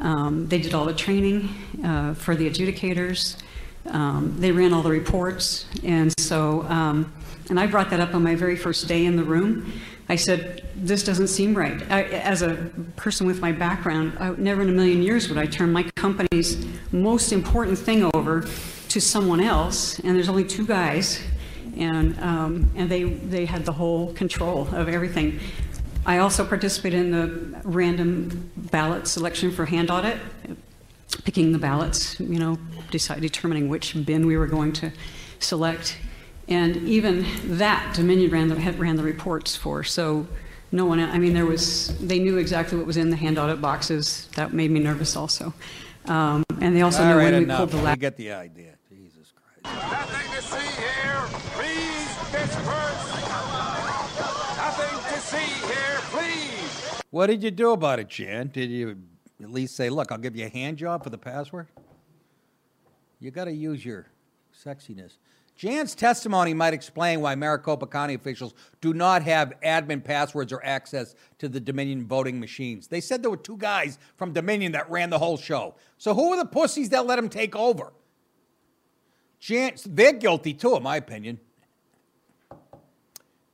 [0.00, 1.48] Um, they did all the training
[1.84, 3.36] uh, for the adjudicators.
[3.86, 7.12] Um, they ran all the reports, and so, um,
[7.50, 9.72] and I brought that up on my very first day in the room.
[10.08, 12.54] I said, "This doesn't seem right." I, as a
[12.96, 16.64] person with my background, I, never in a million years would I turn my company's
[16.92, 18.46] most important thing over
[18.88, 19.98] to someone else.
[20.00, 21.20] And there's only two guys,
[21.76, 25.40] and um, and they they had the whole control of everything.
[26.06, 30.18] I also participated in the random ballot selection for hand audit,
[31.24, 32.58] picking the ballots, you know,
[32.90, 34.90] decide, determining which bin we were going to
[35.38, 35.98] select.
[36.48, 37.26] And even
[37.58, 39.84] that, Dominion ran the, had, ran the reports for.
[39.84, 40.26] So
[40.72, 43.60] no one, I mean, there was, they knew exactly what was in the hand audit
[43.60, 44.28] boxes.
[44.34, 45.52] That made me nervous also.
[46.06, 47.58] Um, and they also All knew right, when we enough.
[47.58, 47.98] pulled the We last.
[48.00, 48.72] get the idea.
[48.90, 49.32] Jesus
[49.62, 49.76] Christ.
[49.92, 51.22] Nothing to see here.
[51.52, 53.12] Please disperse.
[54.56, 56.00] Nothing to see here.
[56.10, 57.02] Please.
[57.10, 58.48] What did you do about it, Jan?
[58.52, 58.96] Did you
[59.42, 61.66] at least say, "Look, I'll give you a hand job for the password"?
[63.20, 64.06] You got to use your
[64.64, 65.12] sexiness.
[65.58, 71.16] Jan's testimony might explain why Maricopa County officials do not have admin passwords or access
[71.38, 72.86] to the Dominion voting machines.
[72.86, 75.74] They said there were two guys from Dominion that ran the whole show.
[75.98, 77.92] So who are the pussies that let them take over?
[79.40, 81.40] Jan, they're guilty too, in my opinion.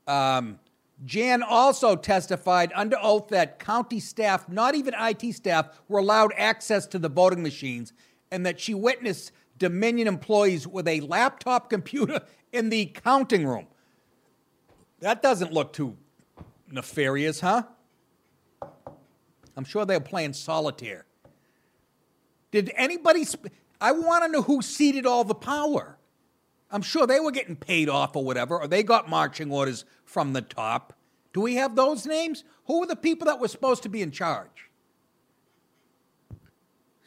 [0.07, 0.59] Um,
[1.07, 6.87] Jan also testified under oath that county staff, not even IT staff, were allowed access
[6.89, 7.95] to the voting machines
[8.31, 12.21] and that she witnessed Dominion employees with a laptop computer
[12.53, 13.67] in the counting room.
[15.01, 15.97] That doesn't look too
[16.71, 17.65] nefarious, huh?
[19.57, 21.05] I'm sure they were playing solitaire.
[22.51, 23.25] Did anybody?
[23.27, 25.99] Sp- I want to know who ceded all the power.
[26.71, 30.33] I'm sure they were getting paid off or whatever, or they got marching orders from
[30.33, 30.95] the top.
[31.33, 32.45] Do we have those names?
[32.67, 34.71] Who were the people that were supposed to be in charge?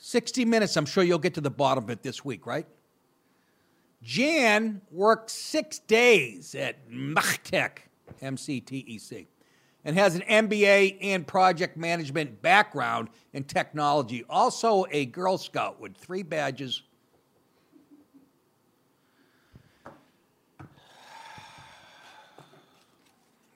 [0.08, 2.66] 60 minutes, I'm sure you'll get to the bottom of it this week, right?
[4.02, 7.80] Jan worked six days at MCTEC,
[8.22, 9.28] M-C-T-E-C,
[9.84, 14.24] and has an MBA and project management background in technology.
[14.30, 16.84] Also a Girl Scout with three badges.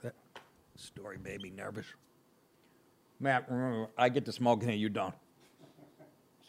[0.04, 0.16] That
[0.76, 1.86] story made me nervous.
[3.22, 3.50] Matt,
[3.98, 5.16] I get to smoke here, you don't.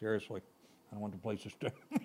[0.03, 0.43] Seriously,
[0.91, 1.71] I don't want the place to stay.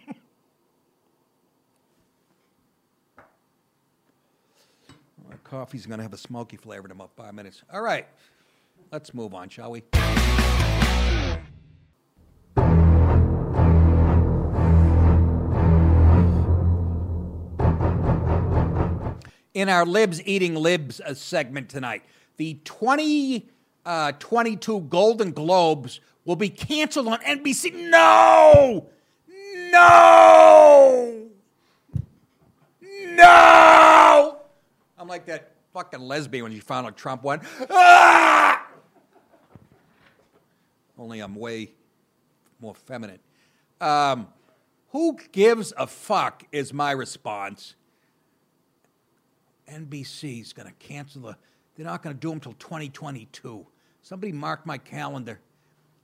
[5.28, 7.64] My coffee's going to have a smoky flavor in about five minutes.
[7.74, 8.06] All right,
[8.92, 9.82] let's move on, shall we?
[19.56, 22.04] In our Libs Eating Libs uh, segment tonight,
[22.36, 27.90] the 2022 Golden Globes will be canceled on NBC.
[27.90, 28.86] No!
[29.72, 31.30] No!
[32.92, 34.38] No!
[35.00, 37.42] I'm like that fucking lesbian when she found out Trump won.
[37.72, 38.68] Ah!
[41.00, 41.72] Only I'm way
[42.60, 43.20] more feminine.
[43.80, 44.28] Um,
[44.90, 47.76] who gives a fuck is my response.
[49.72, 51.38] NBC's going to cancel the.
[51.76, 53.66] They're not going to do them till 2022.
[54.02, 55.40] Somebody mark my calendar.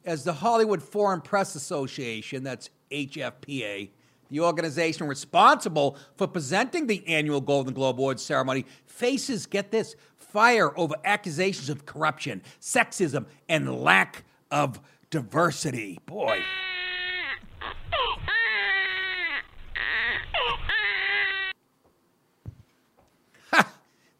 [0.06, 3.90] As the Hollywood Foreign Press Association, that's HFPA,
[4.30, 10.78] the organization responsible for presenting the annual Golden Globe Awards ceremony, faces, get this, fire
[10.78, 16.00] over accusations of corruption, sexism, and lack of diversity.
[16.06, 16.42] Boy.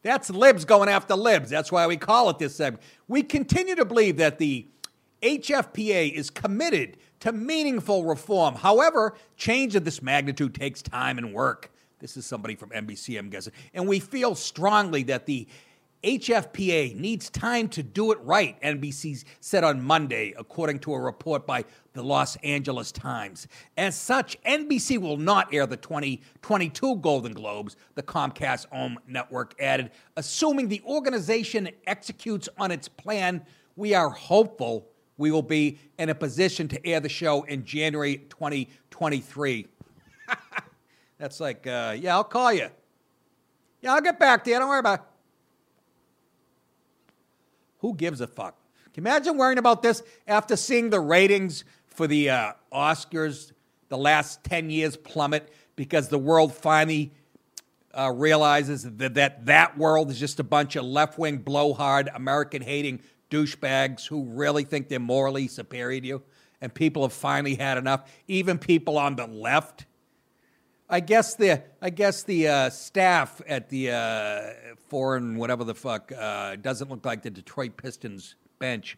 [0.02, 1.48] That's libs going after libs.
[1.48, 2.82] That's why we call it this segment.
[3.08, 4.66] We continue to believe that the
[5.24, 8.54] HFPA is committed to meaningful reform.
[8.54, 11.72] However, change of this magnitude takes time and work.
[11.98, 13.54] This is somebody from NBC, I'm guessing.
[13.72, 15.48] And we feel strongly that the
[16.02, 21.46] HFPA needs time to do it right, NBC said on Monday, according to a report
[21.46, 21.64] by
[21.94, 23.48] the Los Angeles Times.
[23.78, 29.92] As such, NBC will not air the 2022 Golden Globes, the Comcast owned network added.
[30.18, 33.42] Assuming the organization executes on its plan,
[33.74, 38.18] we are hopeful we will be in a position to air the show in January
[38.30, 39.66] 2023.
[41.18, 42.68] That's like, uh, yeah, I'll call you.
[43.80, 44.58] Yeah, I'll get back to you.
[44.58, 45.04] Don't worry about it.
[47.78, 48.56] Who gives a fuck?
[48.94, 53.52] Can you imagine worrying about this after seeing the ratings for the uh, Oscars
[53.88, 57.12] the last 10 years plummet because the world finally
[57.96, 62.62] uh, realizes that, that that world is just a bunch of left wing, blowhard, American
[62.62, 63.00] hating
[63.34, 66.22] douchebags who really think they're morally superior to you?
[66.60, 69.86] And people have finally had enough, even people on the left.
[70.88, 76.12] I guess the I guess the uh, staff at the uh, foreign whatever the fuck
[76.12, 78.96] uh, doesn't look like the Detroit Pistons bench.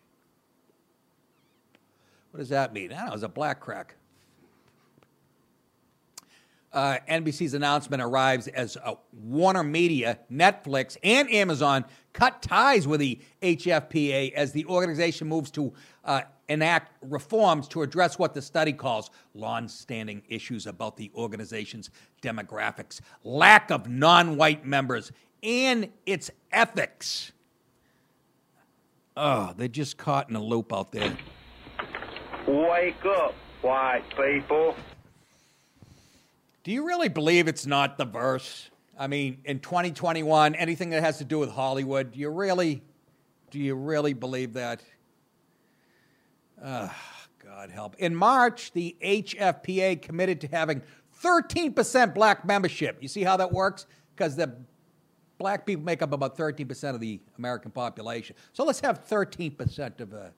[2.30, 2.92] What does that mean?
[2.92, 3.14] I don't know.
[3.14, 3.94] It's a black crack.
[6.72, 13.20] Uh, NBC's announcement arrives as uh, Warner Media, Netflix, and Amazon cut ties with the
[13.40, 15.72] HFPA as the organization moves to
[16.04, 21.90] uh, enact reforms to address what the study calls long-standing issues about the organization's
[22.22, 25.12] demographics, lack of non-white members,
[25.42, 27.32] and its ethics.
[29.16, 31.16] Oh, they're just caught in a loop out there.
[32.46, 34.74] Wake up, white people.
[36.66, 38.70] Do you really believe it's not diverse?
[38.98, 42.82] I mean, in 2021, anything that has to do with Hollywood, do you really,
[43.52, 44.82] do you really believe that?
[46.60, 46.88] Uh,
[47.38, 47.94] God help.
[48.00, 50.82] In March, the HFPA committed to having
[51.22, 52.98] 13% black membership.
[53.00, 53.86] You see how that works?
[54.16, 54.52] Because the
[55.38, 58.34] black people make up about 13% of the American population.
[58.52, 60.30] So let's have 13% of uh,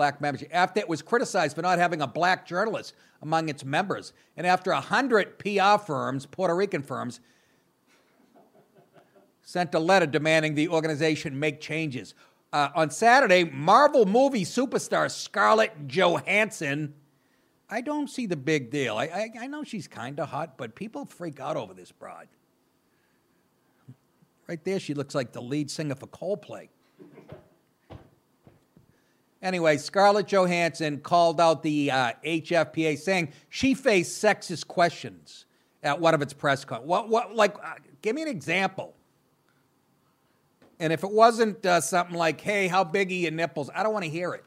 [0.00, 0.48] black membership.
[0.50, 4.72] After it was criticized for not having a black journalist among its members, and after
[4.72, 7.20] 100 PR firms, Puerto Rican firms,
[9.42, 12.14] sent a letter demanding the organization make changes.
[12.50, 16.94] Uh, on Saturday, Marvel movie superstar Scarlett Johansson.
[17.68, 18.96] I don't see the big deal.
[18.96, 22.26] I, I, I know she's kind of hot, but people freak out over this broad.
[24.48, 26.68] Right there, she looks like the lead singer for Coldplay.
[29.42, 35.46] Anyway, Scarlett Johansson called out the uh, HFPA, saying she faced sexist questions
[35.82, 36.82] at one of its press con.
[36.82, 37.08] What?
[37.08, 37.34] What?
[37.34, 38.94] Like, uh, give me an example.
[40.78, 43.94] And if it wasn't uh, something like, "Hey, how big are your nipples?" I don't
[43.94, 44.44] want to hear it.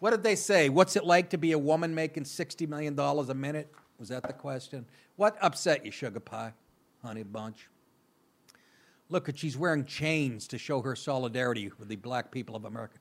[0.00, 0.68] What did they say?
[0.68, 3.72] What's it like to be a woman making sixty million dollars a minute?
[4.00, 4.84] Was that the question?
[5.14, 6.54] What upset you, sugar pie,
[7.02, 7.68] honey bunch?
[9.10, 12.98] Look, at she's wearing chains to show her solidarity with the black people of America.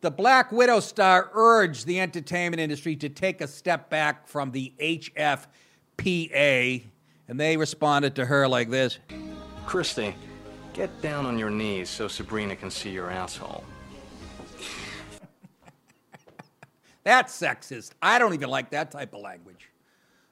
[0.00, 4.74] The Black Widow star urged the entertainment industry to take a step back from the
[4.78, 5.46] HFPA,
[7.28, 8.98] and they responded to her like this
[9.64, 10.14] Christy,
[10.74, 13.64] get down on your knees so Sabrina can see your asshole.
[17.04, 17.92] That's sexist.
[18.02, 19.70] I don't even like that type of language.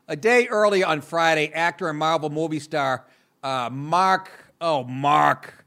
[0.08, 3.06] A day early on Friday, actor and Marvel movie star
[3.42, 4.30] uh, Mark,
[4.60, 5.66] oh, Mark,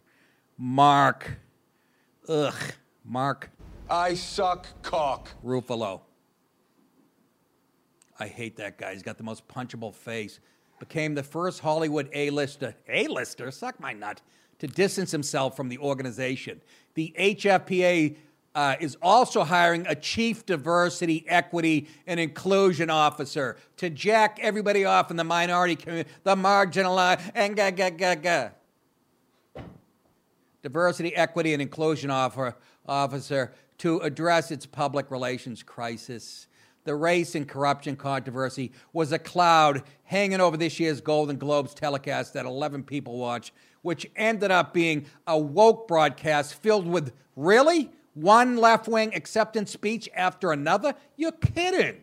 [0.57, 1.37] Mark,
[2.27, 2.55] ugh,
[3.03, 3.49] Mark.
[3.89, 5.29] I suck cock.
[5.43, 6.01] Ruffalo.
[8.19, 8.93] I hate that guy.
[8.93, 10.39] He's got the most punchable face.
[10.79, 14.21] Became the first Hollywood A-lister, A-lister, suck my nut,
[14.59, 16.61] to distance himself from the organization.
[16.95, 18.15] The HFPA
[18.55, 25.11] uh, is also hiring a chief diversity, equity, and inclusion officer to jack everybody off
[25.11, 28.49] in the minority community, the marginalized, and ga ga ga ga.
[30.63, 36.47] Diversity, equity, and inclusion officer to address its public relations crisis.
[36.85, 42.33] The race and corruption controversy was a cloud hanging over this year's Golden Globes telecast
[42.33, 43.51] that 11 people watched,
[43.81, 50.09] which ended up being a woke broadcast filled with really one left wing acceptance speech
[50.15, 50.95] after another?
[51.15, 52.01] You're kidding.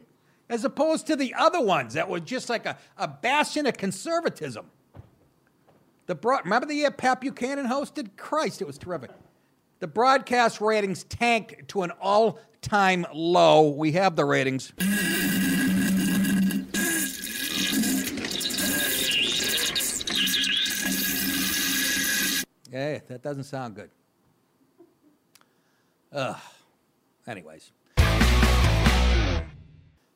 [0.48, 4.66] As opposed to the other ones that were just like a, a bastion of conservatism.
[6.06, 8.16] The remember the year Pat Buchanan hosted?
[8.16, 9.10] Christ, it was terrific.
[9.78, 13.70] The broadcast ratings tanked to an all time low.
[13.70, 14.72] We have the ratings.
[22.70, 23.90] Yeah, that doesn't sound good.
[26.12, 26.36] Ugh.
[27.26, 27.72] Anyways.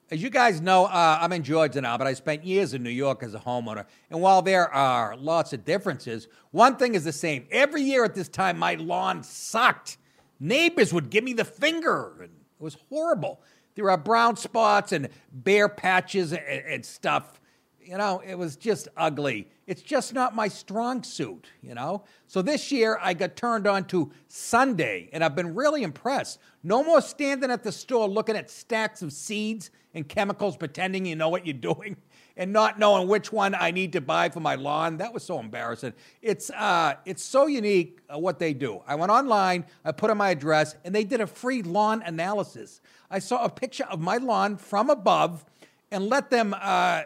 [0.09, 2.91] As you guys know, uh, I'm in Georgia now, but I spent years in New
[2.91, 3.87] York as a homeowner.
[4.09, 7.47] And while there are lots of differences, one thing is the same.
[7.51, 9.99] Every year at this time, my lawn sucked.
[10.39, 13.41] Neighbors would give me the finger, and it was horrible.
[13.75, 17.41] There are brown spots and bare patches and, and stuff.
[17.81, 19.49] You know, it was just ugly.
[19.67, 22.05] It's just not my strong suit, you know?
[22.29, 26.39] So this year I got turned on to Sunday and I've been really impressed.
[26.63, 31.17] No more standing at the store looking at stacks of seeds and chemicals pretending you
[31.17, 31.97] know what you're doing
[32.37, 34.99] and not knowing which one I need to buy for my lawn.
[34.99, 35.95] That was so embarrassing.
[36.23, 38.83] It's uh it's so unique uh, what they do.
[38.87, 42.81] I went online, I put in my address and they did a free lawn analysis.
[43.11, 45.45] I saw a picture of my lawn from above
[45.91, 47.03] and let them uh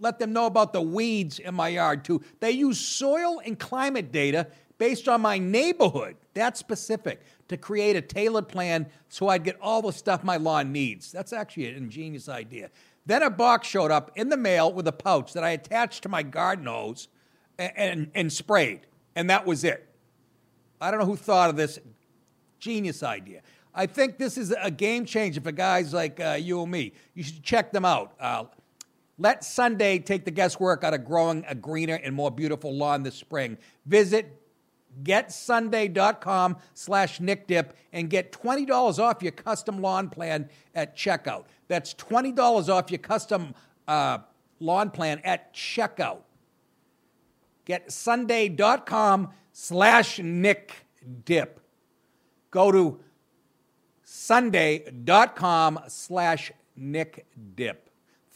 [0.00, 2.22] let them know about the weeds in my yard too.
[2.40, 8.00] They use soil and climate data based on my neighborhood, that's specific, to create a
[8.00, 11.10] tailored plan so I'd get all the stuff my lawn needs.
[11.10, 12.70] That's actually an ingenious idea.
[13.06, 16.08] Then a box showed up in the mail with a pouch that I attached to
[16.08, 17.08] my garden hose
[17.58, 18.86] and, and, and sprayed,
[19.16, 19.88] and that was it.
[20.80, 21.78] I don't know who thought of this
[22.60, 23.42] genius idea.
[23.74, 26.92] I think this is a game changer for guys like uh, you and me.
[27.14, 28.12] You should check them out.
[28.20, 28.44] Uh,
[29.18, 33.16] let Sunday take the guesswork out of growing a greener and more beautiful lawn this
[33.16, 33.58] spring.
[33.84, 34.40] Visit
[35.02, 41.44] getsunday.com slash nickdip and get $20 off your custom lawn plan at checkout.
[41.66, 43.54] That's $20 off your custom
[43.86, 44.18] uh,
[44.60, 46.20] lawn plan at checkout.
[47.66, 51.48] Getsunday.com slash nickdip.
[52.50, 53.00] Go to
[54.04, 57.87] sunday.com slash nickdip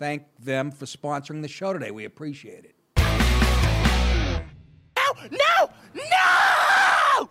[0.03, 1.93] thank them for sponsoring the show today.
[1.93, 2.75] We appreciate it.
[2.99, 4.01] No!
[5.31, 5.71] No!
[5.95, 7.31] No!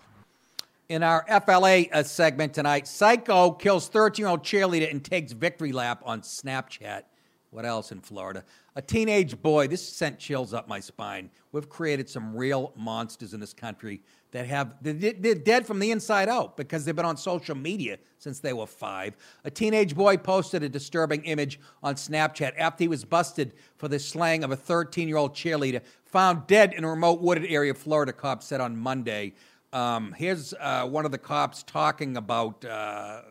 [0.88, 5.74] In our FLA uh, segment tonight, Psycho kills 13 year old cheerleader and takes victory
[5.74, 7.02] lap on Snapchat.
[7.50, 8.46] What else in Florida?
[8.78, 9.68] A teenage boy.
[9.68, 11.30] This sent chills up my spine.
[11.52, 14.02] We've created some real monsters in this country
[14.32, 17.98] that have they're, they're dead from the inside out because they've been on social media
[18.18, 19.16] since they were five.
[19.44, 24.00] A teenage boy posted a disturbing image on Snapchat after he was busted for the
[24.00, 27.78] slaying of a 13 year old cheerleader found dead in a remote wooded area of
[27.78, 28.14] Florida.
[28.14, 29.34] Cops said on Monday.
[29.74, 33.22] Um, here's uh, one of the cops talking about uh,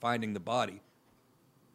[0.00, 0.80] finding the body.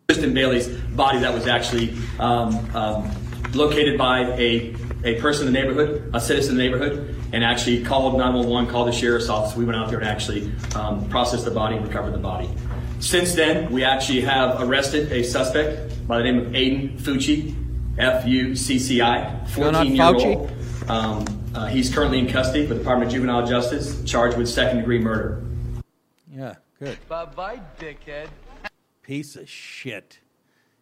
[0.08, 3.12] Tristyn Bailey's body that was actually um, um,
[3.54, 7.84] located by a, a person in the neighborhood, a citizen in the neighborhood, and actually
[7.84, 9.56] called 911, called the sheriff's office.
[9.56, 12.50] We went out there and actually um, processed the body and recovered the body.
[13.00, 17.56] Since then, we actually have arrested a suspect by the name of Aiden Fucci,
[18.00, 20.52] F U C C I, 14 year old.
[20.90, 24.80] Um, uh, he's currently in custody with the Department of Juvenile Justice, charged with second
[24.80, 25.44] degree murder.
[26.32, 26.98] Yeah, good.
[27.08, 28.30] Bye bye, dickhead.
[29.02, 30.20] Piece of shit.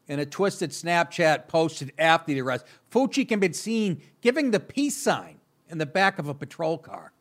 [0.08, 4.96] In a twisted Snapchat posted after the arrest, Fucci can be seen giving the peace
[4.96, 5.40] sign
[5.70, 7.12] in the back of a patrol car.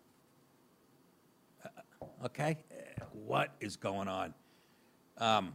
[1.65, 1.69] Uh,
[2.27, 2.59] okay?
[3.13, 4.35] What is going on?
[5.19, 5.55] Um,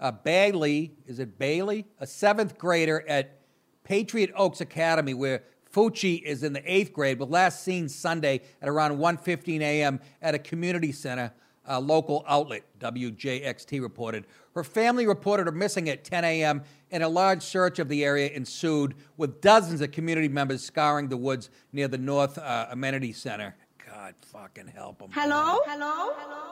[0.00, 1.84] uh, Bailey, is it Bailey?
[2.00, 3.40] A seventh grader at
[3.84, 5.42] Patriot Oaks Academy, where
[5.72, 10.00] Fucci is in the eighth grade, was last seen Sunday at around 1.15 a.m.
[10.22, 11.32] at a community center,
[11.68, 14.26] a local outlet, WJXT reported.
[14.54, 18.30] Her family reported her missing at 10 a.m., and a large search of the area
[18.30, 23.54] ensued, with dozens of community members scouring the woods near the North uh, Amenity Center.
[23.86, 25.10] God fucking help them.
[25.12, 25.60] Hello?
[25.66, 26.50] Hello?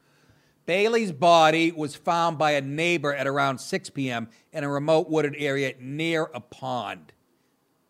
[0.67, 4.27] Bailey's body was found by a neighbor at around 6 p.m.
[4.51, 7.13] in a remote wooded area near a pond.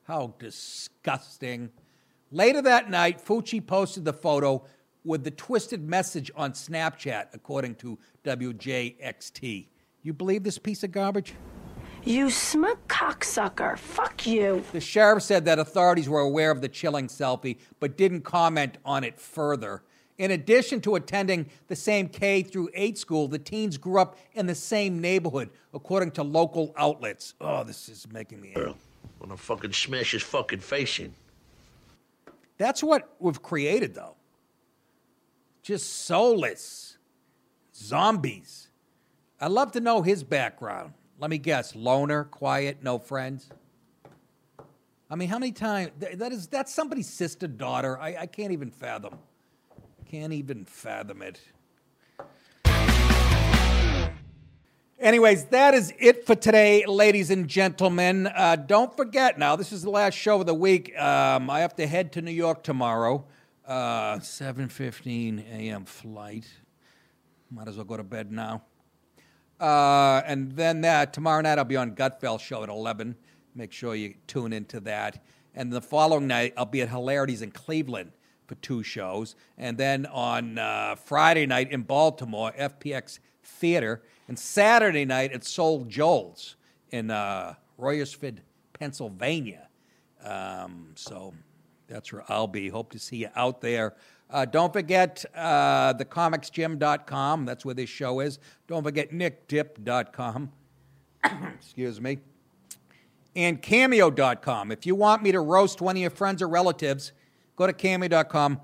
[0.04, 1.72] How disgusting.
[2.32, 4.64] Later that night, Fucci posted the photo
[5.04, 9.68] with the twisted message on Snapchat, according to WJXT.
[10.04, 11.34] You believe this piece of garbage?
[12.04, 13.78] You smug cocksucker.
[13.78, 14.64] Fuck you.
[14.72, 19.04] The sheriff said that authorities were aware of the chilling selfie, but didn't comment on
[19.04, 19.84] it further.
[20.18, 24.48] In addition to attending the same K through 8 school, the teens grew up in
[24.48, 27.36] the same neighborhood, according to local outlets.
[27.40, 28.78] Oh, this is making me ill.
[29.20, 31.14] Wanna fucking smash his fucking face in.
[32.58, 34.16] That's what we've created, though.
[35.68, 36.98] Just soulless
[37.76, 38.70] zombies.
[39.42, 40.94] I'd love to know his background.
[41.20, 43.50] Let me guess: loner, quiet, no friends.
[45.10, 48.00] I mean, how many times that is that's somebody's sister, daughter.
[48.00, 49.18] I, I can't even fathom.
[50.10, 51.42] Can't even fathom it.
[54.98, 58.28] Anyways, that is it for today, ladies and gentlemen.
[58.28, 60.98] Uh, don't forget now, this is the last show of the week.
[60.98, 63.26] Um, I have to head to New York tomorrow.
[63.68, 65.84] Uh, 7.15 a.m.
[65.84, 66.48] flight.
[67.52, 68.64] Might as well go to bed now.
[69.60, 73.18] Uh, and then that tomorrow night I'll be on Gutfeld show at 11.
[73.56, 75.22] Make sure you tune into that.
[75.54, 78.14] And the following night I'll be at Hilarities in Cleveland
[78.46, 79.36] for two shows.
[79.58, 84.02] And then on uh, Friday night in Baltimore, FPX Theater.
[84.30, 86.56] And Saturday night at Soul Joel's
[86.92, 88.38] in uh, Royersford,
[88.72, 89.68] Pennsylvania.
[90.24, 91.34] Um, so
[91.88, 92.70] that's where I'll be.
[92.70, 93.96] Hope to see you out there.
[94.30, 97.46] Uh, don't forget uh, thecomicsgym.com.
[97.46, 98.40] That's where this show is.
[98.68, 100.52] Don't forget nickdip.com.
[101.56, 102.20] Excuse me.
[103.36, 104.72] And cameo.com.
[104.72, 107.14] If you want me to roast one of your friends or relatives,
[107.56, 108.60] go to cameo.com,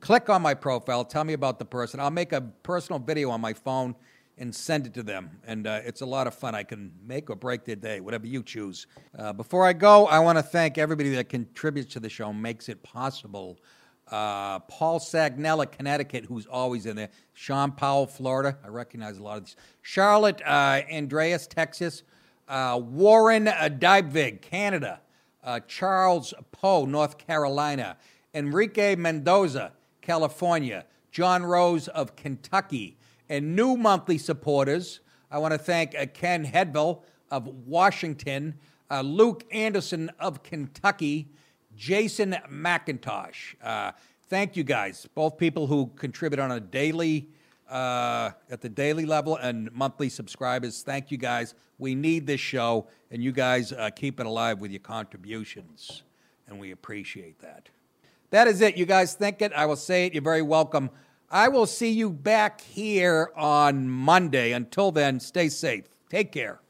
[0.00, 2.00] click on my profile, tell me about the person.
[2.00, 3.94] I'll make a personal video on my phone
[4.38, 5.30] and send it to them.
[5.46, 6.54] And uh, it's a lot of fun.
[6.54, 8.86] I can make or break their day, whatever you choose.
[9.18, 12.68] Uh, before I go, I want to thank everybody that contributes to the show, makes
[12.68, 13.58] it possible.
[14.10, 17.08] Uh, Paul Sagnella, Connecticut, who's always in there.
[17.32, 18.56] Sean Powell, Florida.
[18.64, 19.56] I recognize a lot of these.
[19.82, 22.02] Charlotte uh, Andreas, Texas.
[22.46, 25.00] Uh, Warren uh, Dybvig, Canada.
[25.42, 27.96] Uh, Charles Poe, North Carolina.
[28.34, 29.72] Enrique Mendoza,
[30.02, 30.84] California.
[31.10, 32.98] John Rose of Kentucky.
[33.28, 35.00] And new monthly supporters,
[35.30, 38.54] I want to thank uh, Ken Hedville of Washington,
[38.90, 41.28] uh, Luke Anderson of Kentucky,
[41.76, 43.56] Jason McIntosh.
[43.62, 43.92] Uh,
[44.28, 47.28] thank you guys, both people who contribute on a daily,
[47.68, 50.82] uh, at the daily level and monthly subscribers.
[50.82, 51.54] Thank you guys.
[51.78, 56.04] We need this show, and you guys uh, keep it alive with your contributions,
[56.46, 57.68] and we appreciate that.
[58.30, 58.76] That is it.
[58.76, 59.52] You guys think it.
[59.52, 60.14] I will say it.
[60.14, 60.90] You're very welcome.
[61.30, 64.52] I will see you back here on Monday.
[64.52, 65.84] Until then, stay safe.
[66.08, 66.60] Take care.